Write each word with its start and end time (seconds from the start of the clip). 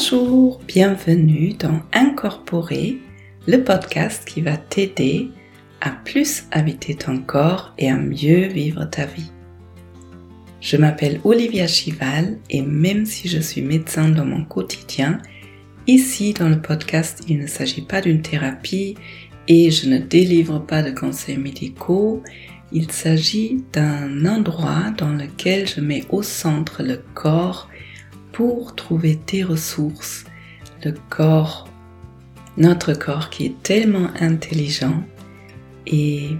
Bonjour, 0.00 0.60
bienvenue 0.64 1.54
dans 1.54 1.80
Incorporer, 1.92 2.98
le 3.48 3.64
podcast 3.64 4.24
qui 4.24 4.42
va 4.42 4.56
t'aider 4.56 5.28
à 5.80 5.90
plus 5.90 6.44
habiter 6.52 6.94
ton 6.94 7.18
corps 7.18 7.74
et 7.78 7.90
à 7.90 7.96
mieux 7.96 8.46
vivre 8.46 8.84
ta 8.84 9.06
vie. 9.06 9.32
Je 10.60 10.76
m'appelle 10.76 11.20
Olivia 11.24 11.66
Chival 11.66 12.38
et 12.48 12.62
même 12.62 13.06
si 13.06 13.26
je 13.26 13.40
suis 13.40 13.60
médecin 13.60 14.08
dans 14.08 14.24
mon 14.24 14.44
quotidien, 14.44 15.18
ici 15.88 16.32
dans 16.32 16.48
le 16.48 16.62
podcast 16.62 17.24
il 17.28 17.40
ne 17.40 17.48
s'agit 17.48 17.82
pas 17.82 18.00
d'une 18.00 18.22
thérapie 18.22 18.94
et 19.48 19.72
je 19.72 19.88
ne 19.88 19.98
délivre 19.98 20.60
pas 20.60 20.84
de 20.84 20.92
conseils 20.92 21.38
médicaux, 21.38 22.22
il 22.70 22.92
s'agit 22.92 23.64
d'un 23.72 24.26
endroit 24.26 24.92
dans 24.96 25.12
lequel 25.12 25.66
je 25.66 25.80
mets 25.80 26.04
au 26.10 26.22
centre 26.22 26.84
le 26.84 27.02
corps 27.14 27.68
pour 28.38 28.76
trouver 28.76 29.16
tes 29.16 29.42
ressources, 29.42 30.24
le 30.84 30.94
corps, 31.08 31.68
notre 32.56 32.92
corps 32.92 33.30
qui 33.30 33.46
est 33.46 33.62
tellement 33.64 34.10
intelligent 34.20 35.02
et 35.88 36.36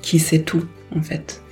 qui 0.00 0.18
sait 0.18 0.40
tout 0.40 0.64
en 0.96 1.02
fait. 1.02 1.42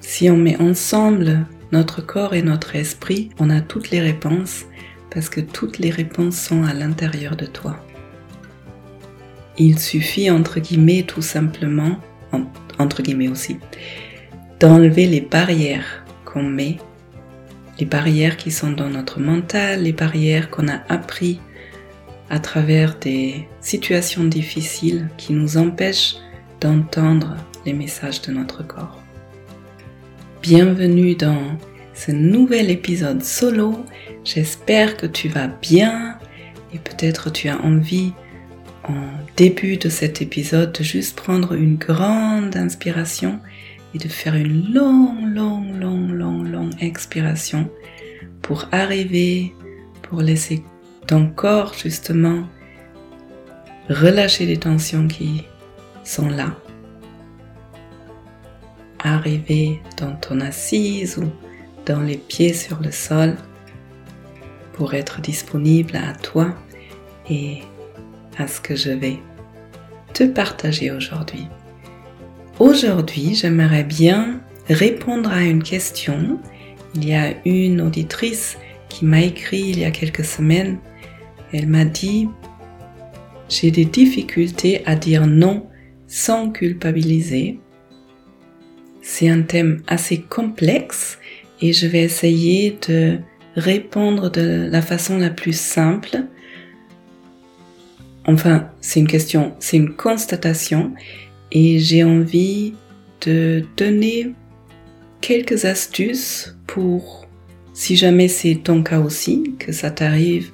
Si 0.00 0.30
on 0.30 0.38
met 0.38 0.58
ensemble 0.62 1.46
notre 1.72 2.00
corps 2.00 2.32
et 2.32 2.40
notre 2.40 2.74
esprit, 2.74 3.28
on 3.38 3.50
a 3.50 3.60
toutes 3.60 3.90
les 3.90 4.00
réponses 4.00 4.64
parce 5.10 5.28
que 5.28 5.42
toutes 5.42 5.76
les 5.76 5.90
réponses 5.90 6.40
sont 6.40 6.62
à 6.62 6.72
l'intérieur 6.72 7.36
de 7.36 7.44
toi. 7.44 7.76
Il 9.58 9.78
suffit 9.78 10.30
entre 10.30 10.58
guillemets 10.58 11.02
tout 11.02 11.20
simplement, 11.20 11.98
entre 12.78 13.02
guillemets 13.02 13.28
aussi, 13.28 13.58
d'enlever 14.58 15.04
les 15.04 15.20
barrières 15.20 16.02
qu'on 16.24 16.44
met 16.44 16.78
les 17.80 17.86
barrières 17.86 18.36
qui 18.36 18.50
sont 18.50 18.70
dans 18.70 18.90
notre 18.90 19.20
mental, 19.20 19.84
les 19.84 19.92
barrières 19.92 20.50
qu'on 20.50 20.68
a 20.68 20.82
appris 20.90 21.40
à 22.28 22.38
travers 22.38 22.96
des 22.98 23.48
situations 23.62 24.24
difficiles 24.24 25.08
qui 25.16 25.32
nous 25.32 25.56
empêchent 25.56 26.16
d'entendre 26.60 27.36
les 27.64 27.72
messages 27.72 28.20
de 28.20 28.32
notre 28.32 28.62
corps. 28.62 29.02
Bienvenue 30.42 31.14
dans 31.14 31.58
ce 31.94 32.12
nouvel 32.12 32.70
épisode 32.70 33.24
solo. 33.24 33.86
J'espère 34.24 34.98
que 34.98 35.06
tu 35.06 35.28
vas 35.28 35.48
bien 35.48 36.18
et 36.74 36.78
peut-être 36.78 37.32
tu 37.32 37.48
as 37.48 37.60
envie 37.62 38.12
en 38.86 39.08
début 39.38 39.78
de 39.78 39.88
cet 39.88 40.20
épisode 40.20 40.72
de 40.72 40.84
juste 40.84 41.16
prendre 41.16 41.54
une 41.54 41.76
grande 41.76 42.56
inspiration 42.56 43.40
et 43.94 43.98
de 43.98 44.08
faire 44.08 44.34
une 44.34 44.72
longue, 44.72 45.34
longue, 45.34 45.80
longue, 45.80 46.10
longue, 46.10 46.46
longue 46.46 46.74
expiration 46.80 47.70
pour 48.42 48.66
arriver, 48.72 49.54
pour 50.02 50.22
laisser 50.22 50.62
ton 51.06 51.28
corps 51.28 51.74
justement 51.74 52.44
relâcher 53.88 54.46
les 54.46 54.58
tensions 54.58 55.08
qui 55.08 55.44
sont 56.04 56.28
là. 56.28 56.54
Arriver 59.00 59.80
dans 59.96 60.14
ton 60.16 60.40
assise 60.40 61.18
ou 61.18 61.30
dans 61.86 62.00
les 62.00 62.18
pieds 62.18 62.52
sur 62.52 62.80
le 62.80 62.92
sol 62.92 63.36
pour 64.74 64.94
être 64.94 65.20
disponible 65.20 65.96
à 65.96 66.14
toi 66.14 66.54
et 67.28 67.62
à 68.38 68.46
ce 68.46 68.60
que 68.60 68.76
je 68.76 68.90
vais 68.90 69.18
te 70.14 70.24
partager 70.24 70.90
aujourd'hui. 70.90 71.46
Aujourd'hui, 72.60 73.34
j'aimerais 73.34 73.84
bien 73.84 74.42
répondre 74.68 75.32
à 75.32 75.44
une 75.44 75.62
question. 75.62 76.38
Il 76.94 77.08
y 77.08 77.14
a 77.14 77.32
une 77.46 77.80
auditrice 77.80 78.58
qui 78.90 79.06
m'a 79.06 79.22
écrit 79.22 79.62
il 79.62 79.78
y 79.78 79.84
a 79.86 79.90
quelques 79.90 80.26
semaines. 80.26 80.78
Elle 81.54 81.68
m'a 81.68 81.86
dit, 81.86 82.28
j'ai 83.48 83.70
des 83.70 83.86
difficultés 83.86 84.82
à 84.84 84.94
dire 84.94 85.26
non 85.26 85.68
sans 86.06 86.50
culpabiliser. 86.50 87.60
C'est 89.00 89.30
un 89.30 89.40
thème 89.40 89.82
assez 89.86 90.20
complexe 90.20 91.18
et 91.62 91.72
je 91.72 91.86
vais 91.86 92.02
essayer 92.02 92.78
de 92.86 93.20
répondre 93.56 94.30
de 94.30 94.68
la 94.70 94.82
façon 94.82 95.16
la 95.16 95.30
plus 95.30 95.58
simple. 95.58 96.24
Enfin, 98.26 98.68
c'est 98.82 99.00
une 99.00 99.06
question, 99.06 99.54
c'est 99.60 99.78
une 99.78 99.94
constatation 99.96 100.92
et 101.52 101.78
j'ai 101.78 102.04
envie 102.04 102.74
de 103.26 103.64
donner 103.76 104.32
quelques 105.20 105.64
astuces 105.64 106.56
pour, 106.66 107.26
si 107.74 107.96
jamais 107.96 108.28
c'est 108.28 108.56
ton 108.56 108.82
cas 108.82 109.00
aussi, 109.00 109.54
que 109.58 109.72
ça 109.72 109.90
t'arrive 109.90 110.50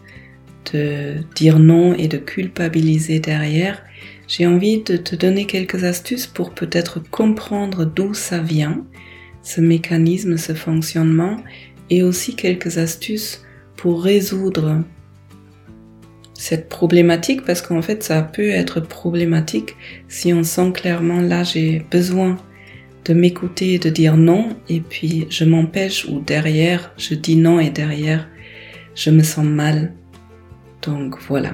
de 0.72 1.14
dire 1.34 1.58
non 1.58 1.94
et 1.94 2.08
de 2.08 2.18
culpabiliser 2.18 3.20
derrière, 3.20 3.82
j'ai 4.28 4.46
envie 4.46 4.82
de 4.82 4.96
te 4.96 5.14
donner 5.14 5.46
quelques 5.46 5.84
astuces 5.84 6.26
pour 6.26 6.50
peut-être 6.50 7.00
comprendre 7.10 7.84
d'où 7.84 8.12
ça 8.14 8.40
vient, 8.40 8.84
ce 9.42 9.60
mécanisme, 9.60 10.36
ce 10.36 10.54
fonctionnement, 10.54 11.36
et 11.90 12.02
aussi 12.02 12.34
quelques 12.34 12.78
astuces 12.78 13.44
pour 13.76 14.02
résoudre 14.02 14.82
cette 16.38 16.68
problématique 16.68 17.44
parce 17.44 17.62
qu'en 17.62 17.82
fait 17.82 18.02
ça 18.02 18.22
peut 18.22 18.50
être 18.50 18.80
problématique 18.80 19.74
si 20.08 20.32
on 20.32 20.42
sent 20.42 20.72
clairement 20.74 21.20
là 21.20 21.42
j'ai 21.42 21.84
besoin 21.90 22.36
de 23.04 23.14
m'écouter 23.14 23.74
et 23.74 23.78
de 23.78 23.88
dire 23.88 24.16
non 24.16 24.50
et 24.68 24.80
puis 24.80 25.26
je 25.30 25.44
m'empêche 25.44 26.06
ou 26.06 26.20
derrière 26.20 26.92
je 26.96 27.14
dis 27.14 27.36
non 27.36 27.60
et 27.60 27.70
derrière 27.70 28.28
je 28.96 29.10
me 29.10 29.22
sens 29.22 29.44
mal. 29.44 29.92
Donc 30.82 31.18
voilà. 31.28 31.52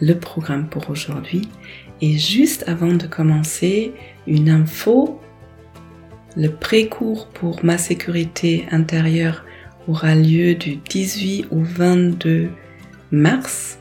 Le 0.00 0.14
programme 0.14 0.68
pour 0.68 0.88
aujourd'hui 0.90 1.48
et 2.00 2.16
juste 2.18 2.64
avant 2.68 2.92
de 2.92 3.06
commencer 3.06 3.92
une 4.26 4.48
info 4.48 5.20
le 6.36 6.48
précours 6.48 7.26
pour 7.28 7.64
ma 7.64 7.76
sécurité 7.76 8.64
intérieure 8.70 9.44
aura 9.88 10.14
lieu 10.14 10.54
du 10.54 10.76
18 10.76 11.48
au 11.50 11.60
22 11.60 12.50
mars. 13.10 13.78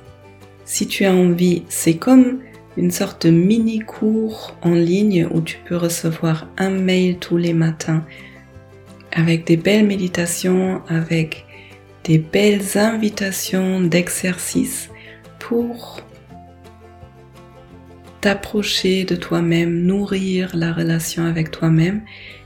Si 0.66 0.88
tu 0.88 1.06
as 1.06 1.14
envie, 1.14 1.64
c'est 1.70 1.98
comme 1.98 2.40
une 2.78 2.92
sorte 2.92 3.28
de 3.28 3.32
mini 3.32 3.80
cours 3.80 4.56
en 4.62 4.74
ligne 4.74 5.28
où 5.32 5.42
tu 5.42 5.58
peux 5.66 5.76
recevoir 5.76 6.48
un 6.58 6.70
mail 6.70 7.18
tous 7.18 7.38
les 7.38 7.54
matins 7.54 8.06
avec 9.12 9.46
des 9.46 9.58
belles 9.58 9.86
méditations, 9.86 10.82
avec 10.88 11.46
des 12.04 12.20
belles 12.20 12.78
invitations 12.78 13.82
d'exercices 13.82 14.90
pour 15.40 16.02
t'approcher 18.22 19.06
de 19.06 19.16
toi-même, 19.16 19.84
nourrir 19.84 20.56
la 20.56 20.74
relation 20.74 21.26
avec 21.26 21.52
toi-même. 21.52 22.02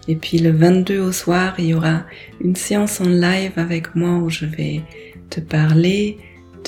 Et 0.08 0.16
puis 0.16 0.38
le 0.38 0.52
22 0.52 1.00
au 1.00 1.12
soir, 1.12 1.56
il 1.58 1.66
y 1.66 1.74
aura 1.74 2.04
une 2.42 2.56
séance 2.56 3.02
en 3.02 3.10
live 3.10 3.54
avec 3.58 3.96
moi 3.96 4.18
où 4.18 4.30
je 4.30 4.46
vais 4.46 4.82
te 5.30 5.40
parler 5.40 6.18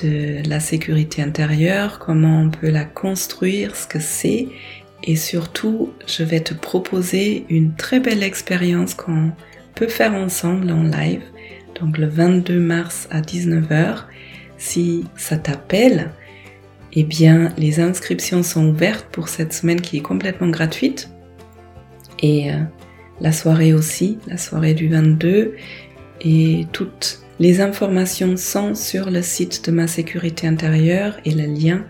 de 0.03 0.47
la 0.47 0.59
sécurité 0.59 1.21
intérieure, 1.21 1.99
comment 1.99 2.41
on 2.41 2.49
peut 2.49 2.69
la 2.69 2.85
construire, 2.85 3.75
ce 3.75 3.87
que 3.87 3.99
c'est, 3.99 4.47
et 5.03 5.15
surtout, 5.15 5.93
je 6.07 6.23
vais 6.23 6.39
te 6.39 6.53
proposer 6.53 7.45
une 7.49 7.75
très 7.75 7.99
belle 7.99 8.23
expérience 8.23 8.93
qu'on 8.93 9.31
peut 9.75 9.87
faire 9.87 10.13
ensemble 10.13 10.71
en 10.71 10.83
live, 10.83 11.21
donc 11.79 11.97
le 11.97 12.07
22 12.07 12.59
mars 12.59 13.07
à 13.11 13.21
19h. 13.21 14.05
Si 14.57 15.05
ça 15.15 15.37
t'appelle, 15.37 16.11
eh 16.93 17.03
bien, 17.03 17.53
les 17.57 17.79
inscriptions 17.79 18.41
sont 18.41 18.67
ouvertes 18.67 19.07
pour 19.11 19.27
cette 19.27 19.53
semaine 19.53 19.81
qui 19.81 19.97
est 19.97 20.01
complètement 20.01 20.47
gratuite. 20.47 21.09
Et 22.19 22.51
euh, 22.51 22.59
la 23.19 23.33
soirée 23.33 23.73
aussi, 23.73 24.17
la 24.27 24.37
soirée 24.37 24.73
du 24.73 24.87
22, 24.87 25.55
et 26.21 26.65
toutes 26.71 27.24
les 27.39 27.59
informations 27.59 28.37
sont 28.37 28.75
sur 28.75 29.09
le 29.09 29.21
site 29.21 29.65
de 29.65 29.71
ma 29.71 29.87
sécurité 29.87 30.47
intérieure 30.47 31.17
et 31.25 31.31
le 31.31 31.45
lien, 31.45 31.85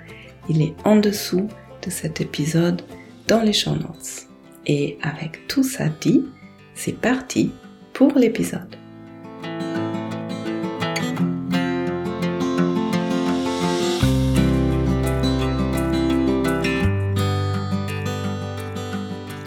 il 0.49 0.61
est 0.61 0.73
en 0.83 0.95
dessous 0.95 1.47
de 1.83 1.89
cet 1.89 2.19
épisode 2.21 2.81
dans 3.27 3.41
les 3.41 3.53
show 3.53 3.75
notes. 3.75 4.27
Et 4.65 4.97
avec 5.03 5.47
tout 5.47 5.63
ça 5.63 5.89
dit, 6.01 6.25
c'est 6.73 6.99
parti 6.99 7.51
pour 7.93 8.13
l'épisode. 8.17 8.75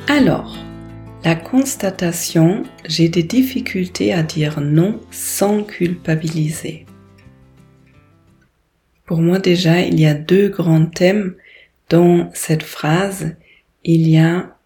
Alors, 0.07 0.58
constatation, 1.51 2.63
j'ai 2.87 3.09
des 3.09 3.23
difficultés 3.23 4.13
à 4.13 4.23
dire 4.23 4.61
non 4.61 5.01
sans 5.11 5.65
culpabiliser. 5.65 6.85
Pour 9.07 9.23
moi 9.23 9.39
déjà, 9.39 9.81
il 9.81 9.99
y 9.99 10.05
a 10.05 10.13
deux 10.13 10.51
grands 10.51 10.85
thèmes 10.85 11.37
dans 11.89 12.31
cette 12.35 12.63
phrase. 12.63 13.35
Il 13.83 14.07
y 14.07 14.19
a, 14.19 14.59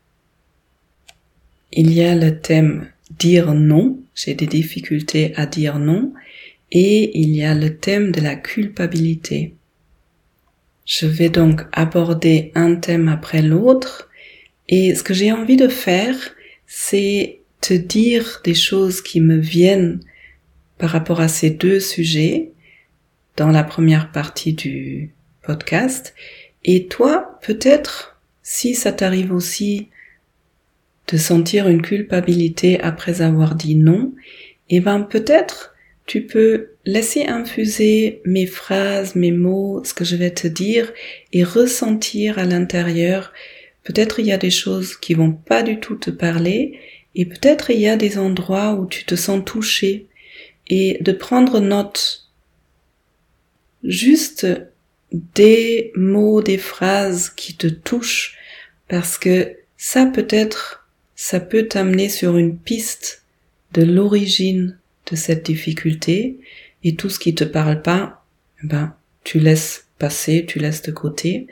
il 1.73 1.93
y 1.93 2.03
a 2.03 2.17
le 2.17 2.41
thème 2.41 2.89
dire 3.17 3.55
non, 3.55 4.01
j'ai 4.17 4.35
des 4.35 4.49
difficultés 4.49 5.33
à 5.37 5.47
dire 5.47 5.79
non, 5.79 6.13
et 6.73 7.17
il 7.21 7.37
y 7.37 7.45
a 7.45 7.55
le 7.55 7.77
thème 7.77 8.11
de 8.11 8.21
la 8.21 8.35
culpabilité. 8.35 9.55
Je 10.85 11.07
vais 11.07 11.29
donc 11.29 11.63
aborder 11.71 12.51
un 12.57 12.75
thème 12.75 13.09
après 13.09 13.41
l'autre 13.41 14.09
et 14.69 14.97
ce 14.97 15.05
que 15.05 15.15
j'ai 15.15 15.31
envie 15.31 15.57
de 15.57 15.69
faire, 15.69 16.17
c'est 16.75 17.41
te 17.61 17.75
dire 17.75 18.41
des 18.45 18.55
choses 18.55 19.03
qui 19.03 19.21
me 19.21 19.37
viennent 19.37 20.01
par 20.79 20.89
rapport 20.89 21.21
à 21.21 21.29
ces 21.29 21.51
deux 21.51 21.81
sujets 21.81 22.53
dans 23.37 23.51
la 23.51 23.63
première 23.63 24.11
partie 24.11 24.55
du 24.55 25.11
podcast. 25.43 26.15
Et 26.65 26.87
toi, 26.87 27.39
peut-être, 27.43 28.19
si 28.43 28.75
ça 28.75 28.91
t'arrive 28.91 29.35
aussi 29.35 29.91
de 31.09 31.19
sentir 31.19 31.69
une 31.69 31.83
culpabilité 31.83 32.81
après 32.81 33.21
avoir 33.21 33.55
dit 33.55 33.77
non, 33.77 34.15
eh 34.71 34.81
ben 34.81 35.03
peut-être 35.03 35.75
tu 36.07 36.23
peux 36.23 36.71
laisser 36.87 37.27
infuser 37.27 38.23
mes 38.25 38.47
phrases, 38.47 39.15
mes 39.15 39.31
mots, 39.31 39.85
ce 39.85 39.93
que 39.93 40.05
je 40.05 40.17
vais 40.17 40.31
te 40.31 40.49
dire 40.49 40.91
et 41.35 41.45
ressentir 41.45 42.39
à 42.39 42.45
l'intérieur. 42.45 43.31
Peut-être 43.85 44.21
il 44.21 44.27
y 44.27 44.33
a 44.33 44.39
des 44.39 44.51
choses 44.51 44.97
qui 44.97 45.15
vont 45.15 45.33
pas 45.33 45.63
du 45.63 45.81
tout 45.81 45.97
te 45.97 46.11
parler 46.11 46.79
et 47.15 47.27
peut-être 47.27 47.71
il 47.71 47.81
y 47.81 47.89
a 47.89 47.97
des 47.97 48.19
endroits 48.19 48.75
où 48.75 48.87
tu 48.87 49.05
te 49.05 49.17
sens 49.17 49.45
touché 49.45 50.07
et 50.69 50.99
de 51.01 51.13
prendre 51.13 51.61
note 51.61 52.29
juste 53.83 54.47
des 55.13 55.93
mots, 55.97 56.43
des 56.43 56.59
phrases 56.59 57.29
qui 57.29 57.57
te 57.57 57.67
touchent 57.67 58.39
parce 58.89 59.19
que 59.19 59.57
ça 59.77 60.07
peut-être, 60.07 60.89
ça 61.17 61.41
peut 61.41 61.67
t'amener 61.67 62.09
sur 62.09 62.37
une 62.37 62.57
piste 62.57 63.25
de 63.73 63.83
l'origine 63.83 64.79
de 65.11 65.17
cette 65.17 65.45
difficulté 65.45 66.39
et 66.85 66.95
tout 66.95 67.11
ce 67.11 67.19
qui 67.19 67.35
te 67.35 67.45
parle 67.45 67.83
pas, 67.83 68.25
ben, 68.63 68.95
tu 69.25 69.39
laisses 69.39 69.87
passer, 69.99 70.45
tu 70.47 70.59
laisses 70.59 70.83
de 70.83 70.93
côté. 70.93 71.47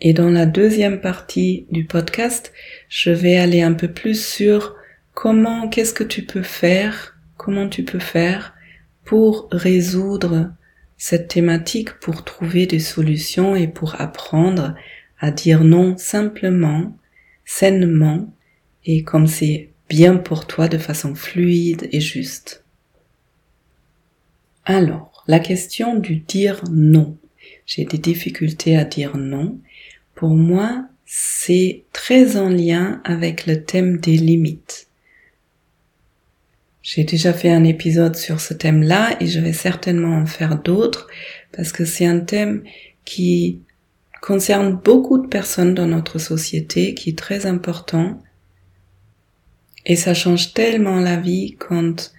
Et 0.00 0.12
dans 0.12 0.30
la 0.30 0.46
deuxième 0.46 1.00
partie 1.00 1.66
du 1.70 1.84
podcast, 1.84 2.52
je 2.88 3.10
vais 3.10 3.36
aller 3.36 3.62
un 3.62 3.72
peu 3.72 3.88
plus 3.88 4.24
sur 4.24 4.76
comment, 5.12 5.68
qu'est-ce 5.68 5.92
que 5.92 6.04
tu 6.04 6.24
peux 6.24 6.42
faire, 6.42 7.18
comment 7.36 7.68
tu 7.68 7.82
peux 7.82 7.98
faire 7.98 8.54
pour 9.04 9.48
résoudre 9.50 10.52
cette 10.96 11.28
thématique, 11.28 11.94
pour 11.94 12.24
trouver 12.24 12.66
des 12.66 12.78
solutions 12.78 13.56
et 13.56 13.66
pour 13.66 14.00
apprendre 14.00 14.74
à 15.18 15.30
dire 15.30 15.64
non 15.64 15.96
simplement, 15.96 16.96
sainement 17.44 18.32
et 18.84 19.02
comme 19.02 19.26
c'est 19.26 19.70
bien 19.88 20.16
pour 20.16 20.46
toi 20.46 20.68
de 20.68 20.78
façon 20.78 21.14
fluide 21.14 21.88
et 21.90 22.00
juste. 22.00 22.64
Alors, 24.64 25.24
la 25.26 25.40
question 25.40 25.96
du 25.96 26.16
dire 26.16 26.62
non. 26.70 27.16
J'ai 27.68 27.84
des 27.84 27.98
difficultés 27.98 28.78
à 28.78 28.84
dire 28.84 29.18
non. 29.18 29.58
Pour 30.14 30.30
moi, 30.30 30.86
c'est 31.04 31.84
très 31.92 32.38
en 32.38 32.48
lien 32.48 33.02
avec 33.04 33.46
le 33.46 33.62
thème 33.62 33.98
des 33.98 34.16
limites. 34.16 34.88
J'ai 36.80 37.04
déjà 37.04 37.34
fait 37.34 37.50
un 37.50 37.64
épisode 37.64 38.16
sur 38.16 38.40
ce 38.40 38.54
thème-là 38.54 39.18
et 39.20 39.26
je 39.26 39.38
vais 39.38 39.52
certainement 39.52 40.16
en 40.16 40.24
faire 40.24 40.62
d'autres 40.62 41.08
parce 41.52 41.70
que 41.70 41.84
c'est 41.84 42.06
un 42.06 42.20
thème 42.20 42.64
qui 43.04 43.60
concerne 44.22 44.72
beaucoup 44.72 45.18
de 45.18 45.28
personnes 45.28 45.74
dans 45.74 45.86
notre 45.86 46.18
société, 46.18 46.94
qui 46.94 47.10
est 47.10 47.18
très 47.18 47.44
important. 47.44 48.22
Et 49.84 49.96
ça 49.96 50.14
change 50.14 50.54
tellement 50.54 51.00
la 51.00 51.16
vie 51.16 51.56
quand 51.58 52.12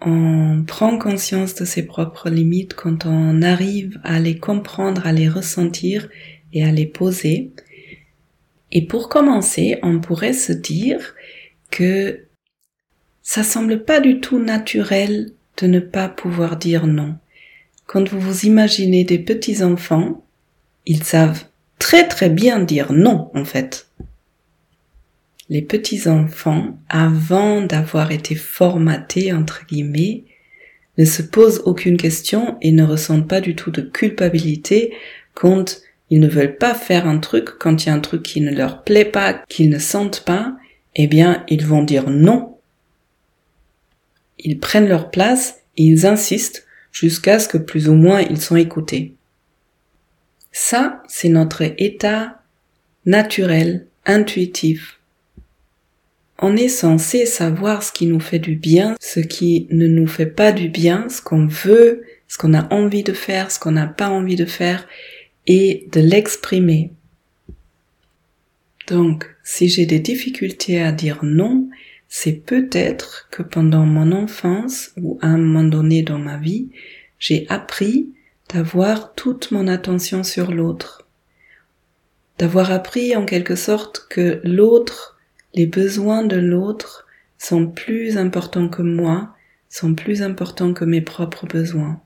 on 0.00 0.64
prend 0.66 0.98
conscience 0.98 1.54
de 1.54 1.64
ses 1.64 1.84
propres 1.84 2.30
limites, 2.30 2.74
quand 2.74 3.06
on 3.06 3.42
arrive 3.42 4.00
à 4.02 4.18
les 4.18 4.38
comprendre, 4.38 5.06
à 5.06 5.12
les 5.12 5.28
ressentir 5.28 6.08
et 6.52 6.64
à 6.64 6.72
les 6.72 6.86
poser. 6.86 7.52
Et 8.72 8.86
pour 8.86 9.08
commencer, 9.08 9.78
on 9.82 10.00
pourrait 10.00 10.32
se 10.32 10.52
dire 10.52 11.14
que 11.70 12.26
ça 13.22 13.42
semble 13.42 13.84
pas 13.84 14.00
du 14.00 14.20
tout 14.20 14.38
naturel 14.38 15.32
de 15.58 15.66
ne 15.66 15.80
pas 15.80 16.08
pouvoir 16.08 16.56
dire 16.56 16.86
non. 16.86 17.16
Quand 17.86 18.08
vous 18.08 18.20
vous 18.20 18.46
imaginez 18.46 19.04
des 19.04 19.18
petits 19.18 19.62
enfants, 19.62 20.24
ils 20.86 21.02
savent 21.02 21.44
très 21.78 22.08
très 22.08 22.30
bien 22.30 22.60
dire 22.60 22.92
non 22.92 23.30
en 23.34 23.44
fait 23.44 23.89
les 25.50 25.62
petits-enfants, 25.62 26.78
avant 26.88 27.60
d'avoir 27.60 28.12
été 28.12 28.36
formatés, 28.36 29.32
entre 29.32 29.66
guillemets, 29.66 30.22
ne 30.96 31.04
se 31.04 31.22
posent 31.22 31.62
aucune 31.64 31.96
question 31.96 32.56
et 32.62 32.70
ne 32.70 32.84
ressentent 32.84 33.28
pas 33.28 33.40
du 33.40 33.56
tout 33.56 33.72
de 33.72 33.82
culpabilité 33.82 34.94
quand 35.34 35.82
ils 36.08 36.20
ne 36.20 36.28
veulent 36.28 36.56
pas 36.56 36.74
faire 36.74 37.08
un 37.08 37.18
truc, 37.18 37.58
quand 37.58 37.82
il 37.82 37.88
y 37.88 37.90
a 37.90 37.94
un 37.94 38.00
truc 38.00 38.22
qui 38.22 38.40
ne 38.40 38.54
leur 38.54 38.84
plaît 38.84 39.04
pas, 39.04 39.42
qu'ils 39.48 39.70
ne 39.70 39.78
sentent 39.80 40.24
pas, 40.24 40.56
eh 40.94 41.08
bien, 41.08 41.44
ils 41.48 41.66
vont 41.66 41.82
dire 41.82 42.10
non. 42.10 42.56
Ils 44.38 44.60
prennent 44.60 44.88
leur 44.88 45.10
place 45.10 45.62
et 45.76 45.82
ils 45.82 46.06
insistent 46.06 46.64
jusqu'à 46.92 47.40
ce 47.40 47.48
que 47.48 47.58
plus 47.58 47.88
ou 47.88 47.94
moins 47.94 48.20
ils 48.20 48.40
sont 48.40 48.56
écoutés. 48.56 49.14
Ça, 50.52 51.02
c'est 51.08 51.28
notre 51.28 51.62
état 51.62 52.40
naturel, 53.04 53.86
intuitif 54.06 54.99
on 56.40 56.56
est 56.56 56.68
censé 56.68 57.26
savoir 57.26 57.82
ce 57.82 57.92
qui 57.92 58.06
nous 58.06 58.20
fait 58.20 58.38
du 58.38 58.56
bien, 58.56 58.96
ce 59.00 59.20
qui 59.20 59.66
ne 59.70 59.86
nous 59.86 60.06
fait 60.06 60.26
pas 60.26 60.52
du 60.52 60.68
bien, 60.68 61.08
ce 61.08 61.20
qu'on 61.20 61.46
veut, 61.46 62.02
ce 62.28 62.38
qu'on 62.38 62.54
a 62.54 62.72
envie 62.72 63.02
de 63.02 63.12
faire, 63.12 63.50
ce 63.50 63.58
qu'on 63.58 63.72
n'a 63.72 63.86
pas 63.86 64.08
envie 64.08 64.36
de 64.36 64.46
faire, 64.46 64.86
et 65.46 65.86
de 65.92 66.00
l'exprimer. 66.00 66.92
Donc, 68.88 69.36
si 69.44 69.68
j'ai 69.68 69.86
des 69.86 70.00
difficultés 70.00 70.82
à 70.82 70.92
dire 70.92 71.18
non, 71.22 71.68
c'est 72.08 72.32
peut-être 72.32 73.28
que 73.30 73.42
pendant 73.42 73.86
mon 73.86 74.10
enfance 74.12 74.90
ou 74.96 75.18
à 75.22 75.28
un 75.28 75.38
moment 75.38 75.68
donné 75.68 76.02
dans 76.02 76.18
ma 76.18 76.38
vie, 76.38 76.70
j'ai 77.18 77.46
appris 77.48 78.08
d'avoir 78.52 79.14
toute 79.14 79.50
mon 79.52 79.68
attention 79.68 80.24
sur 80.24 80.50
l'autre. 80.50 81.06
D'avoir 82.38 82.72
appris 82.72 83.14
en 83.14 83.26
quelque 83.26 83.54
sorte 83.54 84.06
que 84.08 84.40
l'autre 84.42 85.09
les 85.54 85.66
besoins 85.66 86.24
de 86.24 86.36
l'autre 86.36 87.06
sont 87.38 87.66
plus 87.66 88.18
importants 88.18 88.68
que 88.68 88.82
moi, 88.82 89.34
sont 89.68 89.94
plus 89.94 90.22
importants 90.22 90.74
que 90.74 90.84
mes 90.84 91.00
propres 91.00 91.46
besoins. 91.46 92.00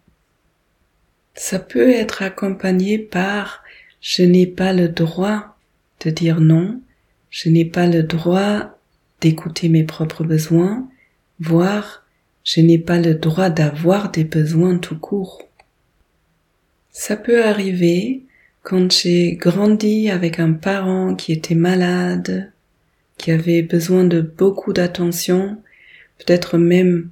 Ça 1.34 1.58
peut 1.58 1.90
être 1.90 2.22
accompagné 2.22 2.98
par 2.98 3.62
je 4.00 4.22
n'ai 4.22 4.46
pas 4.46 4.72
le 4.72 4.88
droit 4.88 5.56
de 6.04 6.10
dire 6.10 6.40
non, 6.40 6.80
je 7.30 7.48
n'ai 7.48 7.64
pas 7.64 7.86
le 7.86 8.02
droit 8.02 8.78
d'écouter 9.20 9.68
mes 9.68 9.84
propres 9.84 10.24
besoins, 10.24 10.86
voire 11.40 12.04
je 12.44 12.60
n'ai 12.60 12.78
pas 12.78 12.98
le 12.98 13.14
droit 13.14 13.50
d'avoir 13.50 14.10
des 14.10 14.24
besoins 14.24 14.78
tout 14.78 14.98
court. 14.98 15.42
Ça 16.90 17.16
peut 17.16 17.44
arriver 17.44 18.22
quand 18.62 18.92
j'ai 18.92 19.34
grandi 19.34 20.10
avec 20.10 20.38
un 20.38 20.52
parent 20.52 21.14
qui 21.16 21.32
était 21.32 21.54
malade, 21.54 22.52
qui 23.16 23.30
avait 23.30 23.62
besoin 23.62 24.04
de 24.04 24.20
beaucoup 24.20 24.72
d'attention, 24.72 25.62
peut-être 26.18 26.58
même 26.58 27.10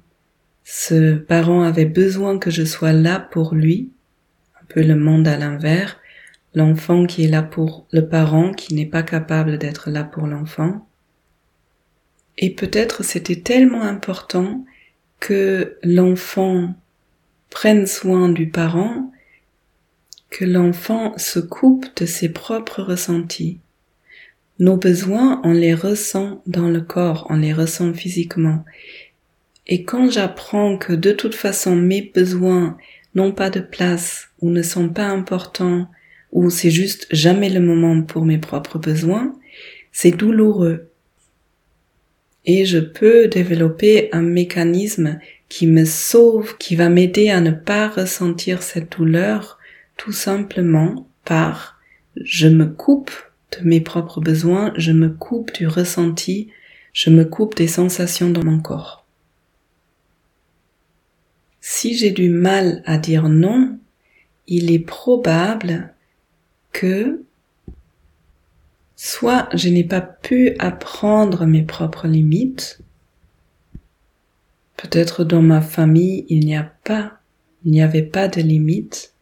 ce 0.63 1.15
parent 1.15 1.61
avait 1.63 1.85
besoin 1.85 2.39
que 2.39 2.51
je 2.51 2.63
sois 2.63 2.93
là 2.93 3.19
pour 3.19 3.53
lui, 3.53 3.91
un 4.61 4.65
peu 4.69 4.81
le 4.81 4.95
monde 4.95 5.27
à 5.27 5.37
l'inverse, 5.37 5.97
l'enfant 6.53 7.05
qui 7.05 7.25
est 7.25 7.29
là 7.29 7.41
pour 7.41 7.85
le 7.91 8.07
parent 8.07 8.53
qui 8.53 8.75
n'est 8.75 8.85
pas 8.85 9.03
capable 9.03 9.57
d'être 9.57 9.89
là 9.89 10.03
pour 10.03 10.27
l'enfant. 10.27 10.87
Et 12.37 12.53
peut-être 12.53 13.03
c'était 13.03 13.41
tellement 13.41 13.83
important 13.83 14.65
que 15.19 15.77
l'enfant 15.83 16.73
prenne 17.49 17.87
soin 17.87 18.29
du 18.29 18.49
parent 18.49 19.11
que 20.29 20.45
l'enfant 20.45 21.15
se 21.17 21.39
coupe 21.39 21.85
de 21.95 22.07
ses 22.07 22.29
propres 22.29 22.81
ressentis. 22.81 23.59
Nos 24.59 24.77
besoins, 24.77 25.41
on 25.43 25.51
les 25.51 25.73
ressent 25.73 26.41
dans 26.45 26.69
le 26.69 26.81
corps, 26.81 27.25
on 27.29 27.37
les 27.37 27.53
ressent 27.53 27.93
physiquement. 27.93 28.63
Et 29.65 29.83
quand 29.83 30.11
j'apprends 30.11 30.77
que 30.77 30.93
de 30.93 31.11
toute 31.11 31.35
façon 31.35 31.75
mes 31.75 32.01
besoins 32.13 32.77
n'ont 33.15 33.31
pas 33.31 33.49
de 33.49 33.61
place 33.61 34.29
ou 34.41 34.49
ne 34.49 34.61
sont 34.61 34.89
pas 34.89 35.07
importants 35.07 35.87
ou 36.31 36.49
c'est 36.49 36.71
juste 36.71 37.07
jamais 37.11 37.49
le 37.49 37.59
moment 37.59 38.01
pour 38.01 38.25
mes 38.25 38.37
propres 38.37 38.79
besoins, 38.79 39.35
c'est 39.91 40.11
douloureux. 40.11 40.89
Et 42.45 42.65
je 42.65 42.79
peux 42.79 43.27
développer 43.27 44.09
un 44.11 44.21
mécanisme 44.21 45.19
qui 45.47 45.67
me 45.67 45.85
sauve, 45.85 46.57
qui 46.57 46.75
va 46.75 46.89
m'aider 46.89 47.29
à 47.29 47.39
ne 47.39 47.51
pas 47.51 47.87
ressentir 47.87 48.63
cette 48.63 48.97
douleur 48.97 49.59
tout 49.97 50.11
simplement 50.11 51.07
par 51.23 51.79
je 52.15 52.47
me 52.47 52.65
coupe 52.65 53.11
de 53.57 53.67
mes 53.67 53.81
propres 53.81 54.21
besoins, 54.21 54.73
je 54.75 54.91
me 54.91 55.09
coupe 55.09 55.53
du 55.53 55.67
ressenti, 55.67 56.49
je 56.93 57.09
me 57.09 57.25
coupe 57.25 57.55
des 57.55 57.67
sensations 57.67 58.29
dans 58.29 58.43
mon 58.43 58.59
corps. 58.59 59.03
si 61.65 61.95
j'ai 61.95 62.11
du 62.11 62.29
mal 62.29 62.83
à 62.85 62.97
dire 62.97 63.29
non, 63.29 63.79
il 64.47 64.69
est 64.69 64.79
probable 64.79 65.93
que 66.73 67.23
soit 68.97 69.47
je 69.53 69.69
n'ai 69.69 69.85
pas 69.85 70.01
pu 70.01 70.55
apprendre 70.59 71.45
mes 71.45 71.63
propres 71.63 72.07
limites, 72.07 72.81
peut-être 74.75 75.23
dans 75.23 75.41
ma 75.41 75.61
famille 75.61 76.25
il 76.27 76.45
n'y 76.45 76.55
a 76.55 76.69
pas, 76.83 77.19
il 77.63 77.71
n'y 77.71 77.81
avait 77.81 78.01
pas 78.01 78.27
de 78.27 78.41
limites, 78.41 79.13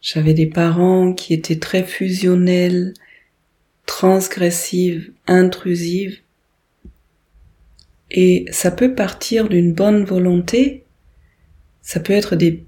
j'avais 0.00 0.34
des 0.34 0.46
parents 0.46 1.12
qui 1.12 1.34
étaient 1.34 1.60
très 1.60 1.84
fusionnels, 1.84 2.94
transgressives, 3.88 5.10
intrusives, 5.26 6.18
et 8.10 8.44
ça 8.52 8.70
peut 8.70 8.94
partir 8.94 9.48
d'une 9.48 9.72
bonne 9.72 10.04
volonté, 10.04 10.84
ça 11.82 11.98
peut 11.98 12.12
être 12.12 12.36
des 12.36 12.64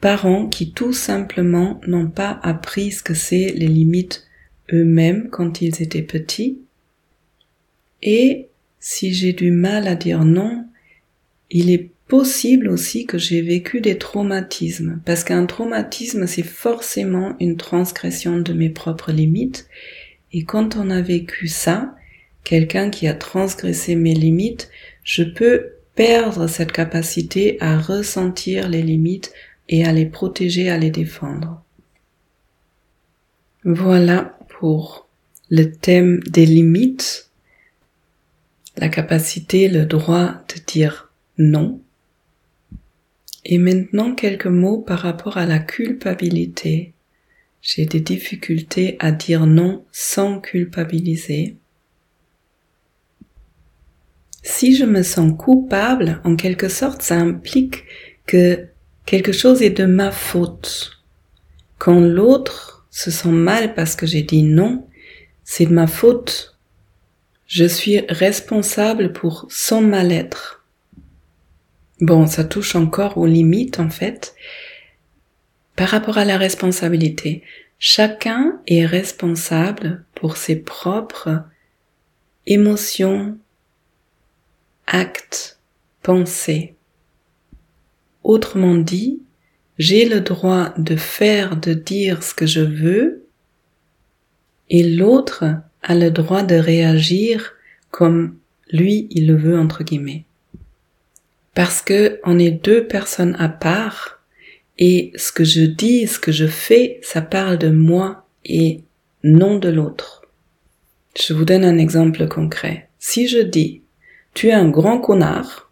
parents 0.00 0.48
qui 0.48 0.72
tout 0.72 0.92
simplement 0.92 1.80
n'ont 1.86 2.08
pas 2.08 2.40
appris 2.42 2.92
ce 2.92 3.02
que 3.02 3.14
c'est 3.14 3.52
les 3.54 3.68
limites 3.68 4.26
eux-mêmes 4.72 5.28
quand 5.30 5.60
ils 5.60 5.82
étaient 5.82 6.02
petits. 6.02 6.58
Et 8.02 8.48
si 8.80 9.12
j'ai 9.12 9.32
du 9.32 9.50
mal 9.50 9.86
à 9.86 9.96
dire 9.96 10.24
non, 10.24 10.64
il 11.50 11.70
est 11.70 11.90
possible 12.08 12.68
aussi 12.68 13.06
que 13.06 13.18
j'ai 13.18 13.42
vécu 13.42 13.80
des 13.80 13.98
traumatismes, 13.98 15.00
parce 15.04 15.24
qu'un 15.24 15.46
traumatisme, 15.46 16.26
c'est 16.26 16.42
forcément 16.42 17.34
une 17.40 17.56
transgression 17.56 18.38
de 18.38 18.52
mes 18.52 18.70
propres 18.70 19.12
limites, 19.12 19.68
et 20.32 20.44
quand 20.44 20.76
on 20.76 20.90
a 20.90 21.00
vécu 21.00 21.48
ça, 21.48 21.94
quelqu'un 22.44 22.90
qui 22.90 23.06
a 23.06 23.14
transgressé 23.14 23.96
mes 23.96 24.14
limites, 24.14 24.70
je 25.04 25.22
peux 25.22 25.72
perdre 25.94 26.46
cette 26.46 26.72
capacité 26.72 27.58
à 27.60 27.78
ressentir 27.78 28.68
les 28.68 28.82
limites 28.82 29.32
et 29.68 29.84
à 29.84 29.92
les 29.92 30.06
protéger, 30.06 30.70
à 30.70 30.78
les 30.78 30.90
défendre. 30.90 31.62
Voilà 33.64 34.38
pour 34.48 35.06
le 35.50 35.70
thème 35.70 36.20
des 36.20 36.46
limites, 36.46 37.30
la 38.76 38.88
capacité, 38.88 39.68
le 39.68 39.84
droit 39.84 40.42
de 40.48 40.60
dire 40.66 41.10
non. 41.38 41.80
Et 43.44 43.58
maintenant 43.58 44.14
quelques 44.14 44.46
mots 44.46 44.78
par 44.78 45.00
rapport 45.00 45.36
à 45.36 45.46
la 45.46 45.58
culpabilité. 45.58 46.91
J'ai 47.62 47.86
des 47.86 48.00
difficultés 48.00 48.96
à 48.98 49.12
dire 49.12 49.46
non 49.46 49.84
sans 49.92 50.40
culpabiliser. 50.40 51.56
Si 54.42 54.74
je 54.74 54.84
me 54.84 55.04
sens 55.04 55.32
coupable, 55.38 56.20
en 56.24 56.34
quelque 56.34 56.68
sorte, 56.68 57.02
ça 57.02 57.14
implique 57.14 57.84
que 58.26 58.66
quelque 59.06 59.30
chose 59.30 59.62
est 59.62 59.70
de 59.70 59.84
ma 59.84 60.10
faute. 60.10 61.04
Quand 61.78 62.00
l'autre 62.00 62.88
se 62.90 63.12
sent 63.12 63.28
mal 63.28 63.74
parce 63.74 63.94
que 63.94 64.06
j'ai 64.06 64.22
dit 64.22 64.42
non, 64.42 64.88
c'est 65.44 65.66
de 65.66 65.72
ma 65.72 65.86
faute. 65.86 66.58
Je 67.46 67.64
suis 67.64 68.00
responsable 68.08 69.12
pour 69.12 69.46
son 69.50 69.82
mal-être. 69.82 70.64
Bon, 72.00 72.26
ça 72.26 72.42
touche 72.42 72.74
encore 72.74 73.18
aux 73.18 73.26
limites 73.26 73.78
en 73.78 73.88
fait. 73.88 74.34
Par 75.76 75.88
rapport 75.88 76.18
à 76.18 76.24
la 76.24 76.36
responsabilité, 76.36 77.42
chacun 77.78 78.60
est 78.66 78.86
responsable 78.86 80.04
pour 80.14 80.36
ses 80.36 80.56
propres 80.56 81.42
émotions, 82.46 83.38
actes, 84.86 85.58
pensées. 86.02 86.74
Autrement 88.22 88.74
dit, 88.74 89.22
j'ai 89.78 90.08
le 90.08 90.20
droit 90.20 90.74
de 90.76 90.96
faire, 90.96 91.56
de 91.56 91.72
dire 91.74 92.22
ce 92.22 92.34
que 92.34 92.46
je 92.46 92.60
veux, 92.60 93.24
et 94.70 94.82
l'autre 94.82 95.44
a 95.82 95.94
le 95.94 96.10
droit 96.10 96.42
de 96.42 96.54
réagir 96.54 97.54
comme 97.90 98.36
lui 98.70 99.06
il 99.10 99.26
le 99.26 99.36
veut 99.36 99.58
entre 99.58 99.82
guillemets. 99.82 100.24
Parce 101.54 101.82
que 101.82 102.20
on 102.24 102.38
est 102.38 102.50
deux 102.50 102.86
personnes 102.86 103.36
à 103.38 103.48
part, 103.48 104.21
et 104.78 105.12
ce 105.16 105.32
que 105.32 105.44
je 105.44 105.62
dis, 105.62 106.06
ce 106.06 106.18
que 106.18 106.32
je 106.32 106.46
fais, 106.46 106.98
ça 107.02 107.20
parle 107.22 107.58
de 107.58 107.70
moi 107.70 108.26
et 108.44 108.82
non 109.22 109.58
de 109.58 109.68
l'autre. 109.68 110.22
Je 111.18 111.34
vous 111.34 111.44
donne 111.44 111.64
un 111.64 111.78
exemple 111.78 112.26
concret. 112.28 112.88
Si 112.98 113.28
je 113.28 113.38
dis 113.38 113.82
tu 114.34 114.48
es 114.48 114.52
un 114.52 114.68
grand 114.68 114.98
connard, 114.98 115.70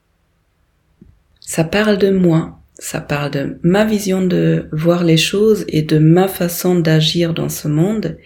ça 1.41 1.65
parle 1.65 1.97
de 1.97 2.11
moi, 2.11 2.61
ça 2.75 3.01
parle 3.01 3.31
de 3.31 3.59
ma 3.63 3.85
vision 3.85 4.23
de 4.23 4.69
voir 4.73 5.03
les 5.03 5.17
choses 5.17 5.65
et 5.69 5.83
de 5.83 5.99
ma 5.99 6.29
façon 6.29 6.79
d'agir 6.79 7.33
dans 7.33 7.49
ce 7.49 7.69
monde. 7.69 8.19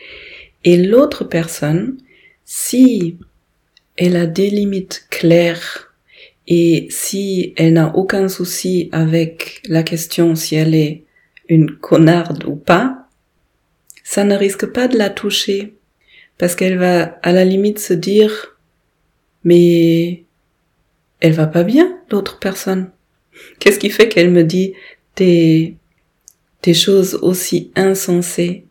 Et 0.65 0.77
l'autre 0.77 1.25
personne, 1.25 1.97
si 2.45 3.19
elle 3.97 4.17
a 4.17 4.27
des 4.27 4.51
limites 4.51 5.07
claires 5.11 5.94
et 6.47 6.87
si 6.91 7.55
elle 7.57 7.75
n'a 7.75 7.95
aucun 7.97 8.29
souci 8.29 8.89
avec 8.93 9.63
la 9.67 9.83
question 9.83 10.35
si 10.35 10.57
elle 10.57 10.75
est 10.75 11.05
une 11.49 11.77
connarde 11.77 12.45
ou 12.45 12.57
pas, 12.57 13.09
ça 14.03 14.25
ne 14.25 14.37
risque 14.37 14.67
pas 14.67 14.89
de 14.89 14.99
la 14.99 15.11
toucher 15.11 15.75
parce 16.37 16.55
qu'elle 16.55 16.79
va 16.79 17.19
à 17.23 17.33
la 17.33 17.45
limite 17.45 17.79
se 17.79 17.95
dire 17.95 18.59
mais 19.45 20.25
elle 21.21 21.33
va 21.33 21.47
pas 21.47 21.63
bien, 21.63 21.99
l'autre 22.11 22.39
personne. 22.39 22.91
Qu'est-ce 23.59 23.79
qui 23.79 23.91
fait 23.91 24.09
qu'elle 24.09 24.31
me 24.31 24.43
dit 24.43 24.75
des, 25.17 25.77
des 26.63 26.75
choses 26.75 27.19
aussi 27.23 27.73
insensées? 27.77 28.67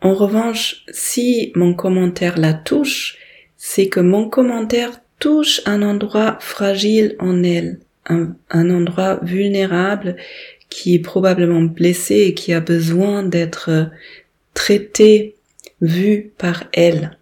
En 0.00 0.14
revanche, 0.14 0.84
si 0.90 1.52
mon 1.54 1.74
commentaire 1.74 2.38
la 2.38 2.54
touche, 2.54 3.18
c'est 3.56 3.88
que 3.88 4.00
mon 4.00 4.28
commentaire 4.28 5.01
touche 5.22 5.62
un 5.66 5.82
endroit 5.82 6.36
fragile 6.40 7.14
en 7.20 7.44
elle, 7.44 7.78
un, 8.06 8.34
un 8.50 8.70
endroit 8.70 9.20
vulnérable 9.22 10.16
qui 10.68 10.96
est 10.96 10.98
probablement 10.98 11.62
blessé 11.62 12.16
et 12.22 12.34
qui 12.34 12.52
a 12.52 12.58
besoin 12.58 13.22
d'être 13.22 13.88
traité, 14.52 15.36
vu 15.80 16.32
par 16.38 16.64
elle. 16.72 17.18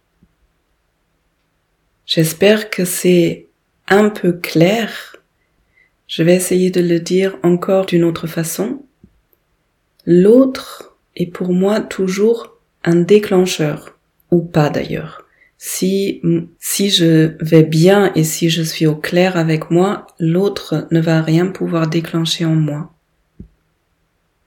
J'espère 2.06 2.70
que 2.70 2.86
c'est 2.86 3.48
un 3.86 4.08
peu 4.08 4.32
clair. 4.32 5.16
Je 6.06 6.22
vais 6.22 6.36
essayer 6.36 6.70
de 6.70 6.80
le 6.80 7.00
dire 7.00 7.36
encore 7.42 7.84
d'une 7.84 8.04
autre 8.04 8.26
façon. 8.26 8.82
L'autre 10.06 10.96
est 11.16 11.26
pour 11.26 11.52
moi 11.52 11.80
toujours 11.80 12.56
un 12.82 12.96
déclencheur, 12.96 13.98
ou 14.30 14.40
pas 14.40 14.70
d'ailleurs. 14.70 15.26
Si, 15.62 16.22
si 16.58 16.88
je 16.88 17.32
vais 17.38 17.64
bien 17.64 18.12
et 18.14 18.24
si 18.24 18.48
je 18.48 18.62
suis 18.62 18.86
au 18.86 18.96
clair 18.96 19.36
avec 19.36 19.70
moi, 19.70 20.06
l'autre 20.18 20.88
ne 20.90 21.02
va 21.02 21.20
rien 21.20 21.48
pouvoir 21.48 21.86
déclencher 21.86 22.46
en 22.46 22.54
moi. 22.54 22.94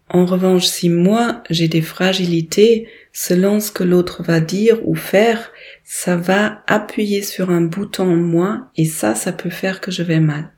En 0.10 0.26
revanche, 0.26 0.66
si 0.66 0.90
moi 0.90 1.44
j'ai 1.52 1.68
des 1.68 1.84
fragilités, 1.84 2.88
selon 3.12 3.60
ce 3.60 3.72
que 3.72 3.84
l'autre 3.84 4.24
va 4.24 4.40
dire 4.40 4.80
ou 4.88 4.96
faire, 4.96 5.52
ça 5.84 6.16
va 6.16 6.64
appuyer 6.66 7.22
sur 7.22 7.52
un 7.52 7.62
bouton 7.62 8.12
en 8.12 8.16
moi 8.16 8.72
et 8.76 8.86
ça, 8.86 9.14
ça 9.14 9.32
peut 9.32 9.52
faire 9.52 9.82
que 9.82 9.92
je 9.92 10.02
vais 10.02 10.20
mal. 10.20 10.50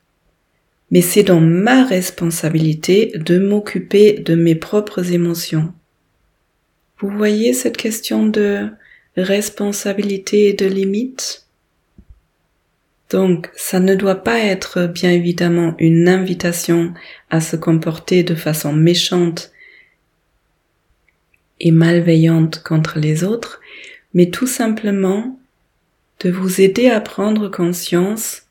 Mais 0.90 1.02
c'est 1.02 1.24
dans 1.24 1.42
ma 1.42 1.84
responsabilité 1.84 3.12
de 3.16 3.40
m'occuper 3.40 4.14
de 4.14 4.36
mes 4.36 4.56
propres 4.56 5.12
émotions. 5.12 5.74
Vous 7.00 7.10
voyez 7.10 7.52
cette 7.52 7.76
question 7.76 8.26
de 8.26 8.70
responsabilité 9.18 10.54
de 10.54 10.66
limite 10.66 11.46
Donc, 13.10 13.50
ça 13.56 13.80
ne 13.80 13.96
doit 13.96 14.24
pas 14.24 14.40
être 14.40 14.88
bien 14.88 15.12
évidemment 15.12 15.76
une 15.80 16.10
invitation 16.10 16.94
à 17.30 17.40
se 17.42 17.56
comporter 17.56 18.24
de 18.24 18.36
façon 18.36 18.74
méchante 18.74 19.52
et 21.60 21.72
malveillante 21.72 22.62
contre 22.64 23.00
les 23.00 23.24
autres, 23.24 23.62
mais 24.14 24.30
tout 24.30 24.48
simplement 24.48 25.40
de 26.20 26.30
vous 26.30 26.62
aider 26.62 26.90
à 26.90 27.00
prendre 27.02 27.50
conscience 27.50 28.44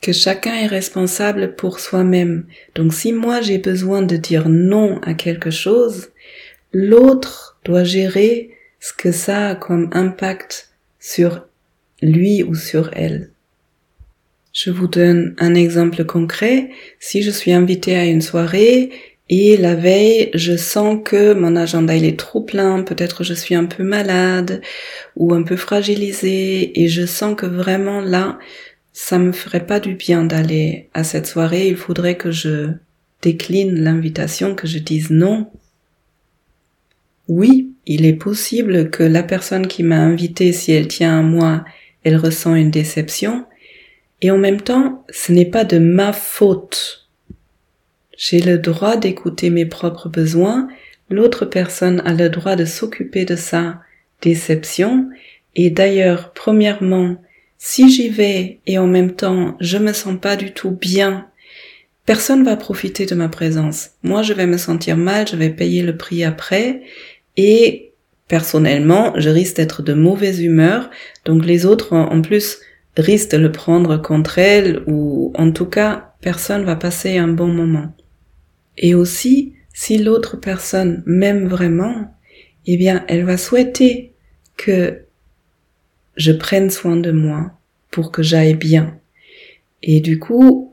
que 0.00 0.12
chacun 0.12 0.54
est 0.54 0.66
responsable 0.66 1.54
pour 1.54 1.78
soi-même. 1.78 2.46
Donc 2.74 2.94
si 2.94 3.12
moi 3.12 3.40
j'ai 3.40 3.58
besoin 3.58 4.02
de 4.02 4.16
dire 4.16 4.48
non 4.48 4.98
à 5.02 5.14
quelque 5.14 5.50
chose, 5.50 6.08
l'autre 6.72 7.58
doit 7.64 7.84
gérer 7.84 8.56
ce 8.80 8.92
que 8.92 9.12
ça 9.12 9.50
a 9.50 9.54
comme 9.54 9.90
impact 9.92 10.70
sur 10.98 11.46
lui 12.02 12.42
ou 12.42 12.54
sur 12.54 12.90
elle. 12.94 13.30
Je 14.52 14.70
vous 14.70 14.88
donne 14.88 15.34
un 15.38 15.54
exemple 15.54 16.04
concret. 16.04 16.70
Si 16.98 17.22
je 17.22 17.30
suis 17.30 17.52
invitée 17.52 17.94
à 17.96 18.06
une 18.06 18.22
soirée 18.22 18.90
et 19.28 19.56
la 19.56 19.76
veille, 19.76 20.30
je 20.34 20.56
sens 20.56 20.98
que 21.04 21.34
mon 21.34 21.54
agenda 21.54 21.94
il 21.94 22.04
est 22.04 22.18
trop 22.18 22.40
plein, 22.40 22.82
peut-être 22.82 23.22
je 23.22 23.34
suis 23.34 23.54
un 23.54 23.66
peu 23.66 23.84
malade 23.84 24.60
ou 25.14 25.34
un 25.34 25.44
peu 25.44 25.54
fragilisée 25.54 26.82
et 26.82 26.88
je 26.88 27.06
sens 27.06 27.36
que 27.36 27.46
vraiment 27.46 28.00
là, 28.00 28.40
ça 28.92 29.18
me 29.18 29.30
ferait 29.30 29.66
pas 29.66 29.78
du 29.78 29.94
bien 29.94 30.24
d'aller 30.24 30.88
à 30.94 31.04
cette 31.04 31.28
soirée, 31.28 31.68
il 31.68 31.76
faudrait 31.76 32.16
que 32.16 32.32
je 32.32 32.70
décline 33.22 33.78
l'invitation, 33.84 34.56
que 34.56 34.66
je 34.66 34.78
dise 34.78 35.10
non. 35.10 35.48
Oui, 37.28 37.72
il 37.92 38.06
est 38.06 38.12
possible 38.12 38.88
que 38.88 39.02
la 39.02 39.24
personne 39.24 39.66
qui 39.66 39.82
m'a 39.82 39.98
invité, 39.98 40.52
si 40.52 40.70
elle 40.70 40.86
tient 40.86 41.18
à 41.18 41.22
moi, 41.22 41.64
elle 42.04 42.16
ressent 42.16 42.54
une 42.54 42.70
déception, 42.70 43.46
et 44.22 44.30
en 44.30 44.38
même 44.38 44.60
temps, 44.60 45.04
ce 45.10 45.32
n'est 45.32 45.50
pas 45.50 45.64
de 45.64 45.78
ma 45.78 46.12
faute. 46.12 47.08
J'ai 48.16 48.40
le 48.40 48.58
droit 48.58 48.96
d'écouter 48.96 49.50
mes 49.50 49.66
propres 49.66 50.08
besoins, 50.08 50.68
l'autre 51.10 51.44
personne 51.46 52.00
a 52.04 52.14
le 52.14 52.28
droit 52.28 52.54
de 52.54 52.64
s'occuper 52.64 53.24
de 53.24 53.34
sa 53.34 53.80
déception, 54.22 55.08
et 55.56 55.70
d'ailleurs, 55.70 56.32
premièrement, 56.32 57.20
si 57.58 57.90
j'y 57.90 58.08
vais 58.08 58.60
et 58.66 58.78
en 58.78 58.86
même 58.86 59.16
temps 59.16 59.56
je 59.58 59.78
me 59.78 59.92
sens 59.92 60.16
pas 60.20 60.36
du 60.36 60.52
tout 60.52 60.70
bien, 60.70 61.26
personne 62.06 62.44
va 62.44 62.56
profiter 62.56 63.04
de 63.04 63.16
ma 63.16 63.28
présence. 63.28 63.90
Moi, 64.04 64.22
je 64.22 64.32
vais 64.32 64.46
me 64.46 64.58
sentir 64.58 64.96
mal, 64.96 65.26
je 65.26 65.34
vais 65.34 65.50
payer 65.50 65.82
le 65.82 65.96
prix 65.96 66.22
après, 66.22 66.82
et 67.40 67.92
personnellement, 68.28 69.14
je 69.16 69.30
risque 69.30 69.56
d'être 69.56 69.82
de 69.82 69.94
mauvaise 69.94 70.40
humeur, 70.40 70.90
donc 71.24 71.46
les 71.46 71.64
autres 71.64 71.94
en 71.94 72.20
plus 72.20 72.58
risquent 72.96 73.32
de 73.32 73.38
le 73.38 73.50
prendre 73.50 73.96
contre 73.96 74.38
elles, 74.38 74.82
ou 74.86 75.32
en 75.34 75.50
tout 75.50 75.64
cas, 75.64 76.12
personne 76.20 76.64
va 76.64 76.76
passer 76.76 77.16
un 77.16 77.28
bon 77.28 77.48
moment. 77.48 77.94
Et 78.76 78.94
aussi, 78.94 79.54
si 79.72 79.96
l'autre 79.96 80.36
personne 80.36 81.02
m'aime 81.06 81.46
vraiment, 81.48 82.14
eh 82.66 82.76
bien, 82.76 83.04
elle 83.08 83.24
va 83.24 83.38
souhaiter 83.38 84.12
que 84.58 85.00
je 86.16 86.32
prenne 86.32 86.68
soin 86.68 86.96
de 86.96 87.12
moi 87.12 87.52
pour 87.90 88.12
que 88.12 88.22
j'aille 88.22 88.54
bien. 88.54 88.98
Et 89.82 90.00
du 90.00 90.18
coup, 90.18 90.70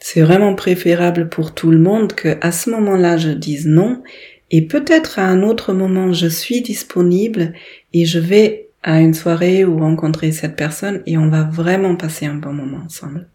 c'est 0.00 0.22
vraiment 0.22 0.54
préférable 0.54 1.28
pour 1.28 1.54
tout 1.54 1.70
le 1.70 1.78
monde 1.78 2.14
que 2.14 2.36
à 2.40 2.52
ce 2.52 2.70
moment-là 2.70 3.18
je 3.18 3.28
dise 3.28 3.66
non 3.66 4.02
et 4.50 4.62
peut-être 4.62 5.18
à 5.18 5.26
un 5.26 5.42
autre 5.42 5.72
moment 5.72 6.12
je 6.12 6.26
suis 6.26 6.60
disponible 6.62 7.52
et 7.92 8.04
je 8.04 8.18
vais 8.18 8.68
à 8.82 9.00
une 9.00 9.14
soirée 9.14 9.64
ou 9.64 9.78
rencontrer 9.78 10.32
cette 10.32 10.56
personne 10.56 11.02
et 11.06 11.18
on 11.18 11.28
va 11.28 11.44
vraiment 11.44 11.96
passer 11.96 12.26
un 12.26 12.34
bon 12.34 12.52
moment 12.52 12.84
ensemble. 12.84 13.28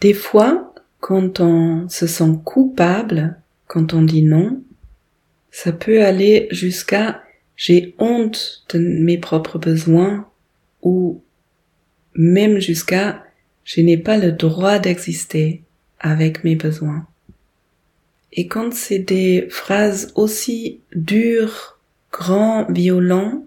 Des 0.00 0.14
fois, 0.14 0.74
quand 1.00 1.40
on 1.40 1.88
se 1.88 2.06
sent 2.06 2.38
coupable, 2.44 3.40
quand 3.66 3.94
on 3.94 4.02
dit 4.02 4.22
non, 4.22 4.62
ça 5.50 5.72
peut 5.72 6.04
aller 6.04 6.48
jusqu'à 6.50 7.22
j'ai 7.56 7.94
honte 7.98 8.64
de 8.72 8.78
mes 8.78 9.18
propres 9.18 9.58
besoins 9.58 10.28
ou 10.82 11.22
même 12.14 12.60
jusqu'à 12.60 13.24
je 13.64 13.80
n'ai 13.80 13.98
pas 13.98 14.16
le 14.16 14.32
droit 14.32 14.78
d'exister 14.78 15.62
avec 15.98 16.44
mes 16.44 16.56
besoins. 16.56 17.06
Et 18.32 18.46
quand 18.46 18.74
c'est 18.74 18.98
des 18.98 19.48
phrases 19.50 20.12
aussi 20.14 20.80
dures, 20.94 21.78
grands, 22.12 22.66
violents, 22.70 23.44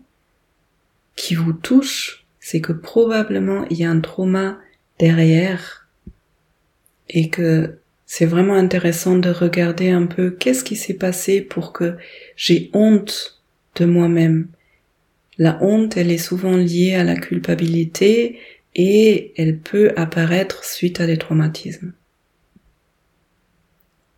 qui 1.16 1.36
vous 1.36 1.54
touchent, 1.54 2.26
c'est 2.40 2.62
que 2.62 2.74
probablement 2.74 3.66
il 3.70 3.78
y 3.78 3.84
a 3.84 3.92
un 3.92 4.00
trauma 4.00 4.58
derrière 4.98 5.88
et 7.10 7.30
que 7.30 7.78
c'est 8.06 8.26
vraiment 8.26 8.56
intéressant 8.56 9.18
de 9.18 9.30
regarder 9.30 9.90
un 9.90 10.06
peu 10.06 10.32
qu'est-ce 10.32 10.64
qui 10.64 10.76
s'est 10.76 10.96
passé 10.96 11.42
pour 11.42 11.74
que 11.74 11.96
j'ai 12.36 12.70
honte 12.74 13.42
de 13.76 13.86
moi-même. 13.86 14.48
La 15.38 15.62
honte, 15.62 15.96
elle 15.96 16.12
est 16.12 16.18
souvent 16.18 16.58
liée 16.58 16.96
à 16.96 17.04
la 17.04 17.16
culpabilité 17.16 18.40
et 18.76 19.34
elle 19.38 19.60
peut 19.60 19.92
apparaître 19.96 20.64
suite 20.64 21.00
à 21.00 21.08
des 21.08 21.18
traumatismes. 21.18 21.94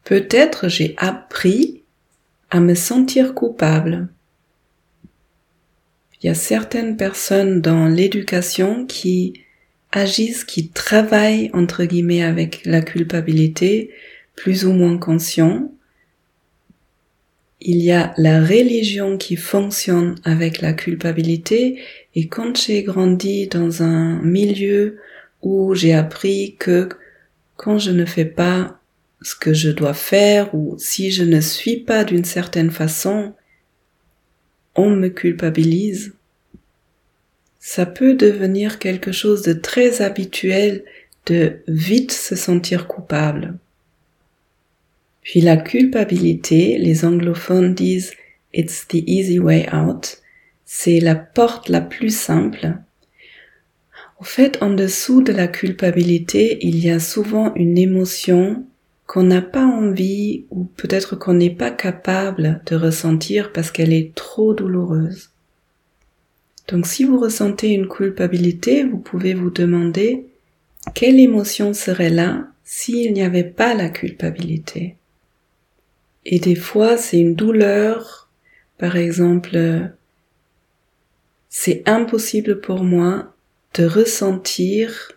Peut-être 0.03 0.67
j'ai 0.67 0.95
appris 0.97 1.83
à 2.49 2.59
me 2.59 2.75
sentir 2.75 3.33
coupable. 3.33 4.09
Il 6.21 6.27
y 6.27 6.29
a 6.29 6.35
certaines 6.35 6.97
personnes 6.97 7.61
dans 7.61 7.87
l'éducation 7.87 8.85
qui 8.85 9.41
agissent, 9.91 10.45
qui 10.45 10.69
travaillent 10.69 11.49
entre 11.53 11.85
guillemets 11.85 12.23
avec 12.23 12.65
la 12.65 12.81
culpabilité, 12.81 13.91
plus 14.35 14.65
ou 14.65 14.73
moins 14.73 14.97
conscient, 14.97 15.69
il 17.65 17.77
y 17.77 17.91
a 17.91 18.13
la 18.17 18.41
religion 18.41 19.17
qui 19.17 19.37
fonctionne 19.37 20.15
avec 20.25 20.59
la 20.59 20.73
culpabilité 20.73 21.79
et 22.13 22.27
quand 22.27 22.57
j'ai 22.57 22.83
grandi 22.83 23.47
dans 23.47 23.83
un 23.83 24.21
milieu 24.21 24.99
où 25.41 25.73
j'ai 25.73 25.93
appris 25.93 26.55
que 26.59 26.89
quand 27.55 27.79
je 27.79 27.91
ne 27.91 28.03
fais 28.03 28.25
pas 28.25 28.81
ce 29.23 29.35
que 29.35 29.53
je 29.53 29.69
dois 29.69 29.93
faire 29.93 30.53
ou 30.53 30.75
si 30.77 31.11
je 31.11 31.23
ne 31.23 31.41
suis 31.41 31.77
pas 31.77 32.03
d'une 32.03 32.25
certaine 32.25 32.71
façon, 32.71 33.33
on 34.75 34.89
me 34.89 35.07
culpabilise, 35.07 36.13
ça 37.59 37.85
peut 37.85 38.15
devenir 38.15 38.77
quelque 38.77 39.11
chose 39.11 39.41
de 39.41 39.53
très 39.53 40.01
habituel 40.01 40.83
de 41.25 41.61
vite 41.67 42.11
se 42.11 42.35
sentir 42.35 42.87
coupable. 42.87 43.57
Puis 45.21 45.39
la 45.39 45.55
culpabilité, 45.55 46.77
les 46.77 47.05
anglophones 47.05 47.73
disent 47.73 48.11
It's 48.53 48.87
the 48.87 49.03
easy 49.07 49.39
way 49.39 49.67
out. 49.73 50.17
C'est 50.65 50.99
la 50.99 51.15
porte 51.15 51.69
la 51.69 51.81
plus 51.81 52.15
simple. 52.15 52.75
En 54.19 54.23
fait, 54.23 54.61
en 54.61 54.69
dessous 54.73 55.21
de 55.21 55.31
la 55.31 55.47
culpabilité, 55.47 56.57
il 56.61 56.77
y 56.77 56.89
a 56.91 56.99
souvent 56.99 57.53
une 57.55 57.77
émotion 57.77 58.65
qu'on 59.13 59.21
n'a 59.21 59.43
pas 59.43 59.67
envie 59.67 60.45
ou 60.49 60.63
peut-être 60.63 61.15
qu'on 61.15 61.35
n'est 61.35 61.53
pas 61.53 61.69
capable 61.69 62.63
de 62.65 62.75
ressentir 62.75 63.51
parce 63.53 63.69
qu'elle 63.69 63.93
est 63.93 64.15
trop 64.15 64.55
douloureuse. 64.55 65.29
Donc 66.67 66.87
si 66.87 67.03
vous 67.03 67.19
ressentez 67.19 67.67
une 67.67 67.87
culpabilité, 67.87 68.83
vous 68.83 68.97
pouvez 68.97 69.35
vous 69.35 69.51
demander 69.51 70.25
quelle 70.95 71.19
émotion 71.19 71.75
serait 71.75 72.09
là 72.09 72.47
s'il 72.63 73.13
n'y 73.13 73.21
avait 73.21 73.43
pas 73.43 73.75
la 73.75 73.89
culpabilité. 73.89 74.95
Et 76.25 76.39
des 76.39 76.55
fois, 76.55 76.97
c'est 76.97 77.19
une 77.19 77.35
douleur. 77.35 78.29
Par 78.79 78.97
exemple, 78.97 79.91
c'est 81.49 81.87
impossible 81.87 82.61
pour 82.61 82.83
moi 82.83 83.35
de 83.75 83.85
ressentir 83.85 85.11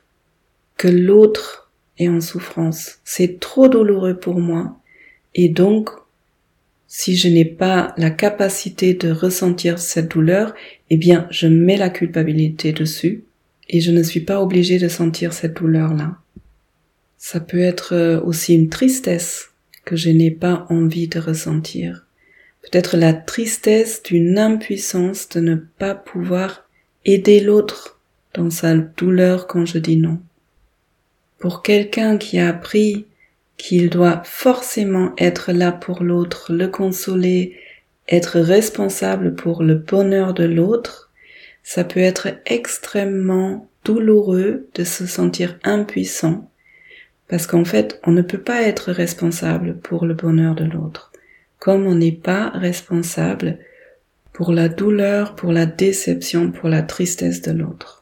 que 0.77 0.89
l'autre 0.89 1.66
est 1.99 2.09
en 2.09 2.21
souffrance. 2.21 2.99
C'est 3.05 3.41
trop 3.41 3.69
douloureux 3.69 4.17
pour 4.19 4.39
moi. 4.41 4.79
Et 5.35 5.49
donc, 5.49 5.91
si 6.89 7.17
je 7.17 7.29
n'ai 7.29 7.45
pas 7.45 7.95
la 7.97 8.11
capacité 8.11 8.95
de 8.95 9.11
ressentir 9.11 9.79
cette 9.79 10.11
douleur, 10.11 10.55
eh 10.91 10.97
bien, 10.97 11.27
je 11.31 11.47
mets 11.47 11.77
la 11.77 11.91
culpabilité 11.91 12.73
dessus 12.73 13.25
et 13.69 13.81
je 13.81 13.91
ne 13.91 14.03
suis 14.03 14.21
pas 14.21 14.41
obligée 14.41 14.79
de 14.79 14.89
sentir 14.89 15.33
cette 15.33 15.55
douleur-là. 15.55 16.17
Ça 17.19 17.41
peut 17.41 17.61
être 17.61 18.21
aussi 18.25 18.55
une 18.55 18.69
tristesse 18.69 19.51
que 19.85 19.97
je 19.97 20.11
n'ai 20.11 20.31
pas 20.31 20.67
envie 20.69 21.09
de 21.09 21.19
ressentir. 21.19 22.07
Peut-être 22.63 22.97
la 22.97 23.13
tristesse 23.15 24.03
d'une 24.03 24.39
impuissance 24.39 25.29
de 25.29 25.41
ne 25.41 25.55
pas 25.55 25.95
pouvoir 25.95 26.69
aider 27.05 27.41
l'autre 27.41 28.01
dans 28.35 28.51
sa 28.51 28.77
douleur 28.77 29.47
quand 29.47 29.65
je 29.65 29.79
dis 29.79 29.97
non. 29.97 30.21
Pour 31.39 31.63
quelqu'un 31.63 32.19
qui 32.19 32.39
a 32.39 32.49
appris 32.49 33.07
qu'il 33.57 33.91
doit 33.91 34.23
forcément 34.25 35.13
être 35.19 35.53
là 35.53 35.73
pour 35.73 36.03
l'autre, 36.03 36.53
le 36.53 36.69
consoler, 36.69 37.57
être 38.09 38.39
responsable 38.41 39.35
pour 39.35 39.63
le 39.63 39.75
bonheur 39.75 40.35
de 40.35 40.45
l'autre, 40.45 41.11
ça 41.63 41.85
peut 41.85 42.01
être 42.01 42.29
extrêmement 42.47 43.69
douloureux 43.85 44.69
de 44.75 44.85
se 44.85 45.07
sentir 45.07 45.59
impuissant 45.65 46.49
parce 47.29 47.47
qu'en 47.47 47.65
fait, 47.65 48.01
on 48.05 48.13
ne 48.13 48.23
peut 48.23 48.41
pas 48.41 48.63
être 48.63 48.93
responsable 48.93 49.79
pour 49.79 50.07
le 50.07 50.15
bonheur 50.15 50.55
de 50.55 50.65
l'autre, 50.65 51.11
comme 51.59 51.87
on 51.87 51.95
n'est 51.95 52.13
pas 52.13 52.51
responsable 52.51 53.59
pour 54.33 54.53
la 54.53 54.69
douleur, 54.69 55.35
pour 55.35 55.53
la 55.53 55.67
déception, 55.67 56.53
pour 56.53 56.69
la 56.69 56.83
tristesse 56.83 57.43
de 57.43 57.53
l'autre. 57.53 57.96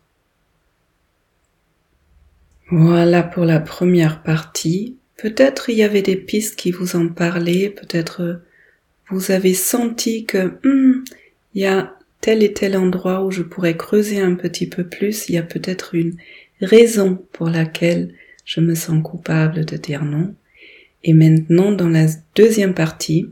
Voilà 2.70 3.22
pour 3.22 3.44
la 3.44 3.61
première 3.61 4.22
partie. 4.22 4.96
Peut-être 5.16 5.70
il 5.70 5.77
y 5.77 5.83
avait 5.83 6.03
des 6.03 6.16
pistes 6.16 6.57
qui 6.57 6.70
vous 6.70 6.96
en 6.96 7.09
parlaient, 7.09 7.70
peut-être 7.70 8.40
vous 9.11 9.31
avez 9.31 9.55
senti 9.55 10.24
que 10.24 10.59
hmm, 10.64 11.05
il 11.55 11.62
y 11.62 11.66
a 11.66 11.94
tel 12.20 12.42
et 12.42 12.53
tel 12.53 12.77
endroit 12.77 13.24
où 13.24 13.31
je 13.31 13.42
pourrais 13.42 13.77
creuser 13.77 14.20
un 14.20 14.35
petit 14.35 14.66
peu 14.66 14.85
plus, 14.85 15.29
il 15.29 15.35
y 15.35 15.38
a 15.38 15.42
peut-être 15.42 15.94
une 15.94 16.16
raison 16.61 17.22
pour 17.33 17.50
laquelle 17.50 18.14
je 18.46 18.61
me 18.61 18.74
sens 18.74 19.03
coupable 19.03 19.64
de 19.64 19.77
dire 19.77 20.05
non. 20.05 20.35
Et 21.03 21.12
maintenant, 21.12 21.70
dans 21.70 21.88
la 21.88 22.07
deuxième 22.35 22.72
partie, 22.72 23.29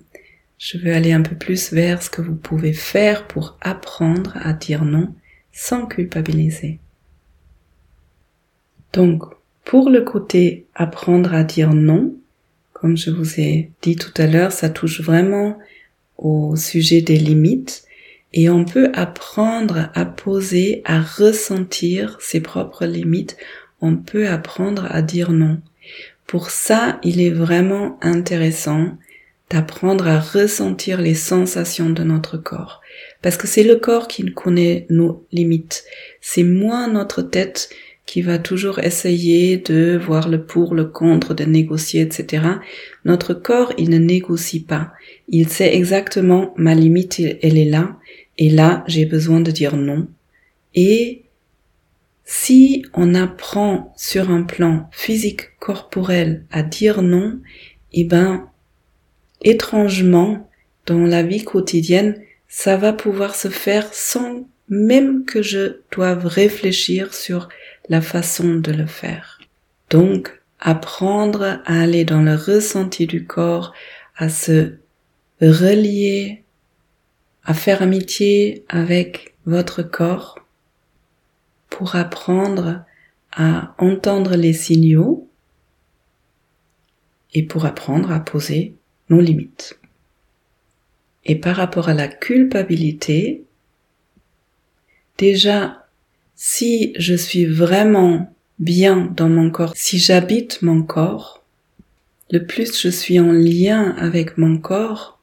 je 0.59 0.77
veux 0.77 0.93
aller 0.93 1.13
un 1.13 1.23
peu 1.23 1.35
plus 1.35 1.73
vers 1.73 2.03
ce 2.03 2.11
que 2.11 2.21
vous 2.21 2.37
pouvez 2.37 2.75
faire 2.75 3.27
pour 3.27 3.57
apprendre 3.63 4.37
à 4.37 4.53
dire 4.53 4.85
non 4.85 5.15
sans 5.53 5.87
culpabiliser. 5.87 6.79
Donc, 8.93 9.23
pour 9.65 9.91
le 9.91 10.03
côté 10.03 10.67
apprendre 10.75 11.35
à 11.35 11.45
dire 11.45 11.73
non, 11.73 12.15
comme 12.73 12.97
je 12.97 13.11
vous 13.11 13.41
ai 13.41 13.71
dit 13.81 13.97
tout 13.97 14.13
à 14.17 14.27
l'heure, 14.27 14.53
ça 14.53 14.69
touche 14.69 15.01
vraiment 15.01 15.59
au 16.19 16.57
sujet 16.57 17.01
des 17.01 17.17
limites 17.17 17.85
et 18.33 18.49
on 18.51 18.65
peut 18.65 18.91
apprendre 18.95 19.91
à 19.95 20.05
poser, 20.05 20.83
à 20.85 21.01
ressentir 21.01 22.19
ses 22.21 22.41
propres 22.41 22.87
limites. 22.87 23.37
On 23.81 23.97
peut 23.97 24.29
apprendre 24.29 24.87
à 24.91 25.03
dire 25.03 25.33
non. 25.33 25.61
Pour 26.27 26.51
ça, 26.51 26.99
il 27.03 27.21
est 27.21 27.31
vraiment 27.31 27.99
intéressant 28.01 28.97
d'apprendre 29.51 30.09
à 30.09 30.19
ressentir 30.19 31.01
les 31.01 31.15
sensations 31.15 31.91
de 31.91 32.03
notre 32.03 32.39
corps. 32.39 32.81
Parce 33.21 33.37
que 33.37 33.47
c'est 33.47 33.65
le 33.65 33.77
corps 33.77 34.09
qui 34.09 34.25
connaît 34.33 34.87
nos 34.89 35.27
limites. 35.31 35.85
C'est 36.23 36.45
moins 36.45 36.89
notre 36.89 37.21
tête 37.21 37.69
qui 38.07 38.23
va 38.23 38.39
toujours 38.39 38.79
essayer 38.81 39.59
de 39.59 39.97
voir 39.97 40.29
le 40.29 40.45
pour, 40.45 40.75
le 40.75 40.85
contre, 40.85 41.35
de 41.35 41.45
négocier, 41.45 42.03
etc. 42.03 42.45
Notre 43.05 43.33
corps, 43.35 43.73
il 43.79 43.91
ne 43.91 43.99
négocie 43.99 44.65
pas. 44.65 44.93
Il 45.29 45.49
sait 45.49 45.75
exactement 45.75 46.53
ma 46.57 46.75
limite, 46.75 47.21
elle 47.21 47.59
est 47.59 47.65
là. 47.65 47.97
Et 48.39 48.51
là, 48.51 48.85
j'ai 48.87 49.07
besoin 49.07 49.41
de 49.41 49.51
dire 49.51 49.77
non. 49.77 50.09
Et 50.75 51.23
si 52.25 52.85
on 52.95 53.15
apprend 53.15 53.93
sur 53.97 54.31
un 54.31 54.43
plan 54.43 54.89
physique 54.91 55.59
corporel 55.59 56.45
à 56.51 56.63
dire 56.63 57.03
non, 57.03 57.41
eh 57.93 58.05
ben, 58.05 58.49
étrangement, 59.43 60.49
dans 60.87 61.05
la 61.05 61.23
vie 61.23 61.45
quotidienne, 61.45 62.21
ça 62.49 62.77
va 62.77 62.93
pouvoir 62.93 63.35
se 63.35 63.49
faire 63.49 63.93
sans 63.93 64.49
même 64.69 65.25
que 65.25 65.43
je 65.43 65.81
doive 65.93 66.27
réfléchir 66.27 67.15
sur 67.15 67.49
la 67.89 68.01
façon 68.01 68.57
de 68.57 68.73
le 68.73 68.87
faire. 68.87 69.41
Donc, 69.91 70.41
apprendre 70.61 71.61
à 71.65 71.81
aller 71.81 72.05
dans 72.05 72.23
le 72.23 72.35
ressenti 72.35 73.07
du 73.07 73.27
corps, 73.27 73.73
à 74.17 74.29
se 74.29 74.75
relier, 75.41 76.45
à 77.45 77.55
faire 77.55 77.83
amitié 77.83 78.65
avec 78.69 79.35
votre 79.45 79.83
corps 79.83 80.39
pour 81.69 81.97
apprendre 81.97 82.85
à 83.33 83.75
entendre 83.79 84.37
les 84.37 84.53
signaux 84.53 85.29
et 87.35 87.43
pour 87.43 87.65
apprendre 87.65 88.13
à 88.13 88.21
poser 88.21 88.75
nos 89.09 89.21
limites. 89.21 89.79
Et 91.25 91.37
par 91.37 91.57
rapport 91.57 91.89
à 91.89 91.95
la 91.95 92.09
culpabilité, 92.09 93.45
déjà, 95.19 95.82
si 96.35 96.93
je 96.99 97.15
suis 97.15 97.47
vraiment 97.47 98.35
bien 98.59 99.13
dans 99.17 99.29
mon 99.29 99.51
corps, 99.51 99.73
si 99.77 99.99
j'habite 99.99 100.63
mon 100.63 100.83
corps, 100.83 101.43
le 102.31 102.45
plus 102.47 102.81
je 102.81 102.89
suis 102.89 103.21
en 103.21 103.33
lien 103.33 103.95
avec 103.99 104.39
mon 104.39 104.59
corps, 104.59 105.21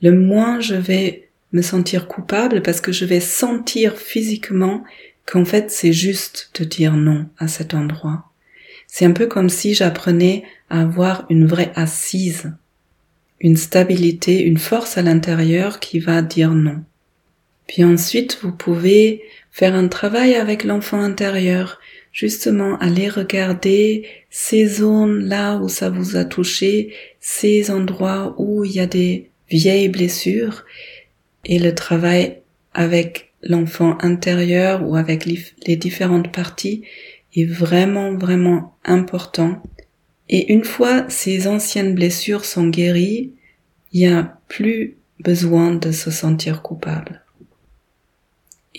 le 0.00 0.12
moins 0.12 0.60
je 0.60 0.74
vais 0.74 1.28
me 1.52 1.62
sentir 1.62 2.08
coupable 2.08 2.62
parce 2.62 2.80
que 2.80 2.92
je 2.92 3.04
vais 3.04 3.20
sentir 3.20 3.96
physiquement 3.96 4.84
qu'en 5.26 5.44
fait 5.44 5.70
c'est 5.70 5.92
juste 5.92 6.50
de 6.58 6.64
dire 6.64 6.94
non 6.94 7.26
à 7.38 7.48
cet 7.48 7.74
endroit. 7.74 8.30
C'est 8.86 9.04
un 9.04 9.12
peu 9.12 9.26
comme 9.26 9.50
si 9.50 9.74
j'apprenais 9.74 10.44
à 10.70 10.82
avoir 10.82 11.26
une 11.28 11.46
vraie 11.46 11.72
assise 11.74 12.52
une 13.40 13.56
stabilité, 13.56 14.42
une 14.42 14.58
force 14.58 14.98
à 14.98 15.02
l'intérieur 15.02 15.80
qui 15.80 16.00
va 16.00 16.22
dire 16.22 16.50
non. 16.50 16.82
Puis 17.66 17.84
ensuite, 17.84 18.38
vous 18.42 18.52
pouvez 18.52 19.22
faire 19.58 19.74
un 19.74 19.88
travail 19.88 20.36
avec 20.36 20.62
l'enfant 20.62 21.00
intérieur, 21.00 21.80
justement 22.12 22.78
aller 22.78 23.08
regarder 23.08 24.06
ces 24.30 24.66
zones 24.66 25.24
là 25.24 25.56
où 25.56 25.68
ça 25.68 25.90
vous 25.90 26.14
a 26.14 26.24
touché, 26.24 26.94
ces 27.18 27.72
endroits 27.72 28.36
où 28.38 28.64
il 28.64 28.70
y 28.70 28.80
a 28.80 28.86
des 28.86 29.30
vieilles 29.50 29.88
blessures, 29.88 30.64
et 31.44 31.58
le 31.58 31.74
travail 31.74 32.38
avec 32.72 33.32
l'enfant 33.42 33.98
intérieur 34.00 34.88
ou 34.88 34.94
avec 34.94 35.26
les 35.26 35.76
différentes 35.76 36.32
parties 36.32 36.84
est 37.34 37.44
vraiment, 37.44 38.14
vraiment 38.14 38.76
important 38.84 39.60
et 40.28 40.52
une 40.52 40.64
fois 40.64 41.06
ces 41.08 41.48
anciennes 41.48 41.94
blessures 41.94 42.44
sont 42.44 42.68
guéries, 42.68 43.32
il 43.92 44.00
n'y 44.00 44.06
a 44.06 44.38
plus 44.48 44.96
besoin 45.20 45.74
de 45.74 45.90
se 45.90 46.10
sentir 46.10 46.62
coupable. 46.62 47.22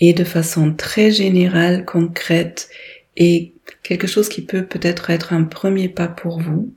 Et 0.00 0.12
de 0.14 0.24
façon 0.24 0.72
très 0.74 1.10
générale, 1.10 1.84
concrète, 1.84 2.70
et 3.16 3.54
quelque 3.82 4.06
chose 4.06 4.28
qui 4.28 4.42
peut 4.42 4.64
peut-être 4.64 5.10
être 5.10 5.32
un 5.32 5.44
premier 5.44 5.88
pas 5.88 6.08
pour 6.08 6.40
vous, 6.40 6.72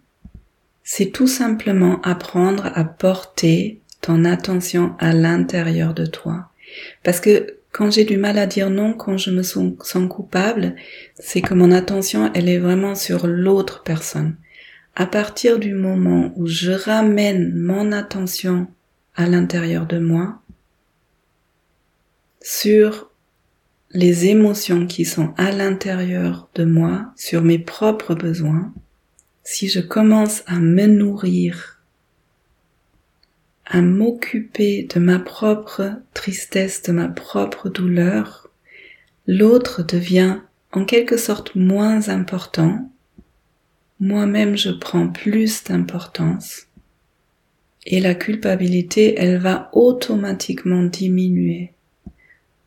c'est 0.84 1.12
tout 1.12 1.28
simplement 1.28 2.02
apprendre 2.02 2.72
à 2.76 2.84
porter 2.84 3.80
ton 4.02 4.26
attention 4.26 4.96
à 5.00 5.14
l'intérieur 5.14 5.94
de 5.94 6.06
toi. 6.06 6.50
Parce 7.04 7.22
que 7.22 7.58
quand 7.72 7.90
j'ai 7.90 8.04
du 8.04 8.18
mal 8.18 8.38
à 8.38 8.46
dire 8.46 8.70
non, 8.70 8.94
quand 8.94 9.18
je 9.18 9.32
me 9.32 9.42
sens 9.42 9.74
coupable, 10.10 10.76
c'est 11.16 11.42
que 11.42 11.54
mon 11.54 11.72
attention, 11.72 12.30
elle 12.36 12.50
est 12.50 12.60
vraiment 12.60 12.96
sur 12.96 13.26
l'autre 13.26 13.84
personne 13.84 14.36
à 14.96 15.06
partir 15.06 15.60
du 15.60 15.74
moment 15.74 16.32
où 16.36 16.46
je 16.46 16.72
ramène 16.72 17.54
mon 17.56 17.92
attention 17.92 18.68
à 19.16 19.26
l'intérieur 19.26 19.86
de 19.88 19.98
moi, 19.98 20.40
sur 22.42 23.10
les 23.94 24.26
émotions 24.26 24.88
qui 24.88 25.06
sont 25.06 25.34
à 25.38 25.52
l'intérieur 25.52 26.50
de 26.56 26.66
moi, 26.66 27.14
sur 27.16 27.42
mes 27.42 27.60
propres 27.60 28.16
besoins, 28.16 28.74
si 29.44 29.70
je 29.70 29.80
commence 29.80 30.44
à 30.48 30.60
me 30.60 30.86
nourrir, 30.88 31.82
à 33.66 33.82
m'occuper 33.82 34.88
de 34.94 35.00
ma 35.00 35.20
propre 35.20 35.94
tristesse, 36.14 36.82
de 36.84 36.92
ma 36.92 37.08
propre 37.08 37.70
douleur, 37.70 38.50
l'autre 39.28 39.84
devient 39.84 40.40
en 40.72 40.86
quelque 40.86 41.18
sorte 41.18 41.56
moins 41.56 42.10
important 42.10 42.90
moi-même 44.04 44.58
je 44.58 44.70
prends 44.70 45.08
plus 45.08 45.64
d'importance 45.64 46.68
et 47.86 48.02
la 48.02 48.16
culpabilité, 48.16 49.16
elle 49.18 49.38
va 49.38 49.70
automatiquement 49.74 50.84
diminuer. 50.84 51.74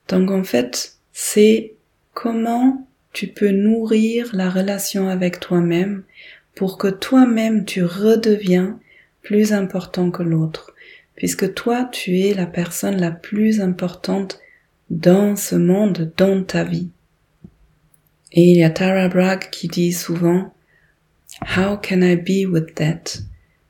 Donc 0.09 0.31
en 0.31 0.45
fait, 0.45 0.96
c'est 1.19 1.73
comment 2.13 2.87
tu 3.15 3.29
peux 3.29 3.49
nourrir 3.49 4.37
la 4.37 4.51
relation 4.51 5.09
avec 5.09 5.41
toi-même 5.41 6.03
pour 6.55 6.77
que 6.77 6.89
toi-même 6.89 7.65
tu 7.65 7.83
redeviens 7.83 8.79
plus 9.23 9.55
important 9.55 10.11
que 10.11 10.23
l'autre, 10.23 10.75
puisque 11.15 11.55
toi 11.55 11.89
tu 11.91 12.21
es 12.21 12.35
la 12.35 12.45
personne 12.45 13.01
la 13.01 13.13
plus 13.13 13.63
importante 13.63 14.41
dans 14.91 15.37
ce 15.37 15.57
monde, 15.57 16.13
dans 16.19 16.45
ta 16.45 16.65
vie. 16.65 16.91
Et 18.33 18.51
il 18.51 18.59
y 18.59 18.63
a 18.63 18.69
Tara 18.69 19.09
Bragg 19.09 19.49
qui 19.51 19.69
dit 19.69 19.95
souvent 19.95 20.53
How 21.57 21.79
can 21.79 22.03
I 22.03 22.17
be 22.17 22.47
with 22.47 22.75
that? 22.75 23.21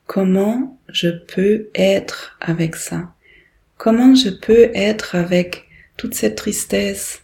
Comment 0.06 0.80
je 0.88 1.10
peux 1.10 1.68
être 1.76 2.36
avec 2.40 2.74
ça? 2.74 3.14
Comment 3.76 4.16
je 4.16 4.30
peux 4.30 4.68
être 4.74 5.14
avec 5.14 5.68
toute 5.96 6.14
cette 6.14 6.34
tristesse, 6.34 7.22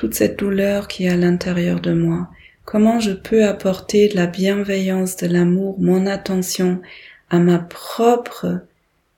toute 0.00 0.14
cette 0.14 0.38
douleur 0.38 0.88
qui 0.88 1.04
est 1.04 1.10
à 1.10 1.16
l'intérieur 1.16 1.78
de 1.78 1.92
moi? 1.92 2.30
Comment 2.64 3.00
je 3.00 3.10
peux 3.10 3.44
apporter 3.44 4.08
la 4.14 4.26
bienveillance, 4.26 5.18
de 5.18 5.26
l'amour, 5.26 5.78
mon 5.78 6.06
attention 6.06 6.80
à 7.28 7.38
ma 7.38 7.58
propre, 7.58 8.62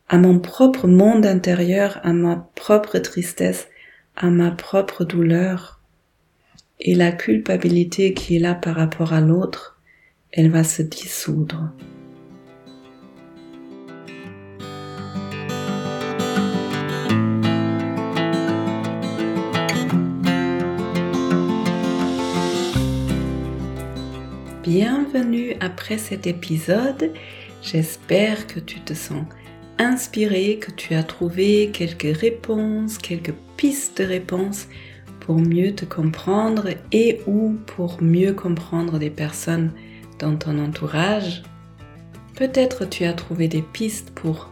à 0.09 0.19
mon 0.19 0.41
propre 0.41 0.89
monde 0.89 1.25
intérieur, 1.25 2.01
à 2.03 2.13
ma 2.13 2.51
propre 2.57 2.99
tristesse, 2.99 3.69
à 4.17 4.29
ma 4.31 4.51
propre 4.51 5.05
douleur? 5.05 5.81
Et 6.81 6.97
la 6.97 7.13
culpabilité 7.13 8.13
qui 8.13 8.35
est 8.35 8.41
là 8.41 8.55
par 8.57 8.75
rapport 8.75 9.13
à 9.13 9.21
l'autre, 9.21 9.81
elle 10.33 10.51
va 10.51 10.65
se 10.65 10.83
dissoudre. 10.83 11.71
Bienvenue 24.75 25.55
après 25.61 25.99
cet 25.99 26.27
épisode. 26.27 27.13
J'espère 27.61 28.47
que 28.47 28.59
tu 28.59 28.81
te 28.81 28.95
sens 28.95 29.27
inspiré, 29.77 30.59
que 30.61 30.71
tu 30.71 30.95
as 30.95 31.03
trouvé 31.03 31.69
quelques 31.75 32.17
réponses, 32.19 32.97
quelques 32.97 33.35
pistes 33.59 34.01
de 34.01 34.07
réponses 34.07 34.69
pour 35.21 35.37
mieux 35.37 35.75
te 35.75 35.85
comprendre 35.85 36.69
et 36.91 37.21
ou 37.27 37.59
pour 37.67 38.03
mieux 38.03 38.33
comprendre 38.33 38.99
des 38.99 39.11
personnes 39.11 39.73
dans 40.19 40.37
ton 40.37 40.59
entourage. 40.59 41.43
Peut-être 42.35 42.89
tu 42.89 43.05
as 43.05 43.13
trouvé 43.13 43.49
des 43.49 43.61
pistes 43.61 44.13
pour 44.15 44.51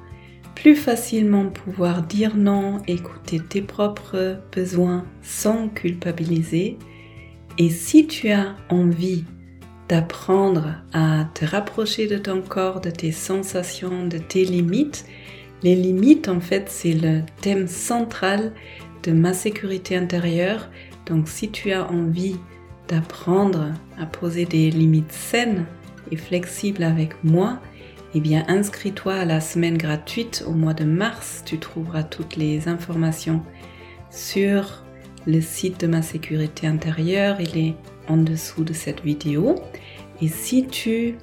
plus 0.55 0.77
facilement 0.77 1.47
pouvoir 1.47 2.03
dire 2.03 2.37
non, 2.37 2.83
écouter 2.87 3.41
tes 3.41 3.63
propres 3.63 4.39
besoins 4.55 5.07
sans 5.23 5.71
culpabiliser. 5.71 6.77
Et 7.57 7.71
si 7.71 8.07
tu 8.07 8.29
as 8.29 8.55
envie 8.69 9.25
d'apprendre 9.91 10.77
à 10.93 11.27
te 11.35 11.45
rapprocher 11.45 12.07
de 12.07 12.17
ton 12.17 12.43
corps, 12.43 12.81
de 12.81 12.91
tes 12.91 13.11
sensations, 13.11 14.07
de 14.07 14.19
tes 14.19 14.45
limites, 14.45 15.05
les 15.65 15.75
limites 15.75 16.29
en 16.29 16.39
fait 16.39 16.67
c'est 16.69 16.93
le 16.93 17.23
thème 17.41 17.67
central 17.67 18.53
de 19.03 19.11
ma 19.11 19.35
sécurité 19.35 19.97
intérieure. 19.97 20.69
Donc 21.07 21.29
si 21.29 21.51
tu 21.51 21.73
as 21.73 21.91
envie 21.91 22.37
d'apprendre 22.87 23.73
à 23.99 24.07
poser 24.07 24.45
des 24.45 24.71
limites 24.71 25.11
saines 25.11 25.67
et 26.13 26.17
flexibles 26.17 26.85
avec 26.85 27.25
moi, 27.25 27.59
eh 28.15 28.21
bien 28.21 28.45
inscris-toi 28.47 29.15
à 29.15 29.25
la 29.25 29.41
semaine 29.41 29.77
gratuite 29.77 30.45
au 30.47 30.53
mois 30.53 30.75
de 30.75 30.85
mars. 30.85 31.43
Tu 31.45 31.59
trouveras 31.59 32.05
toutes 32.05 32.37
les 32.37 32.69
informations 32.69 33.43
sur 34.09 34.85
le 35.27 35.41
site 35.41 35.81
de 35.81 35.89
ma 35.89 36.03
sécurité 36.03 36.69
intérieure. 36.69 37.41
En 38.11 38.17
dessous 38.17 38.65
de 38.65 38.73
cette 38.73 39.03
vidéo. 39.03 39.55
Et 40.21 40.29
si 40.29 40.67
tu 40.67 41.15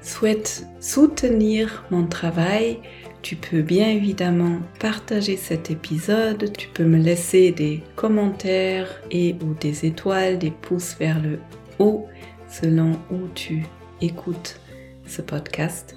souhaites 0.00 0.66
soutenir 0.80 1.84
mon 1.90 2.06
travail, 2.06 2.80
tu 3.22 3.36
peux 3.36 3.62
bien 3.62 3.88
évidemment 3.88 4.58
partager 4.80 5.36
cet 5.36 5.70
épisode, 5.70 6.52
tu 6.56 6.68
peux 6.68 6.84
me 6.84 6.98
laisser 6.98 7.52
des 7.52 7.82
commentaires 7.94 8.88
et 9.12 9.36
ou 9.44 9.54
des 9.54 9.86
étoiles, 9.86 10.38
des 10.38 10.50
pouces 10.50 10.96
vers 10.98 11.20
le 11.20 11.38
haut 11.78 12.08
selon 12.48 12.98
où 13.10 13.28
tu 13.34 13.62
écoutes 14.00 14.60
ce 15.06 15.22
podcast. 15.22 15.96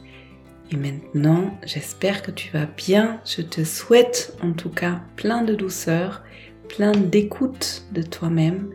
Et 0.71 0.77
maintenant, 0.77 1.57
j'espère 1.65 2.21
que 2.21 2.31
tu 2.31 2.51
vas 2.51 2.65
bien. 2.65 3.19
Je 3.25 3.41
te 3.41 3.63
souhaite 3.63 4.35
en 4.41 4.53
tout 4.53 4.69
cas 4.69 5.01
plein 5.15 5.43
de 5.43 5.55
douceur, 5.55 6.23
plein 6.69 6.91
d'écoute 6.91 7.85
de 7.91 8.01
toi-même. 8.01 8.69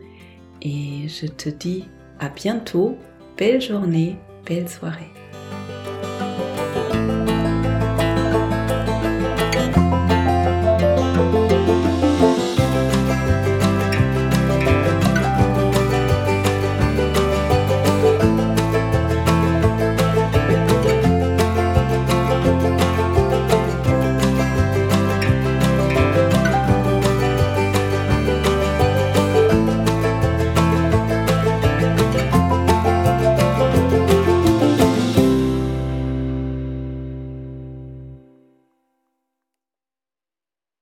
Et 0.61 1.07
je 1.07 1.27
te 1.27 1.49
dis 1.49 1.85
à 2.19 2.29
bientôt. 2.29 2.97
Belle 3.37 3.61
journée, 3.61 4.17
belle 4.45 4.69
soirée. 4.69 5.11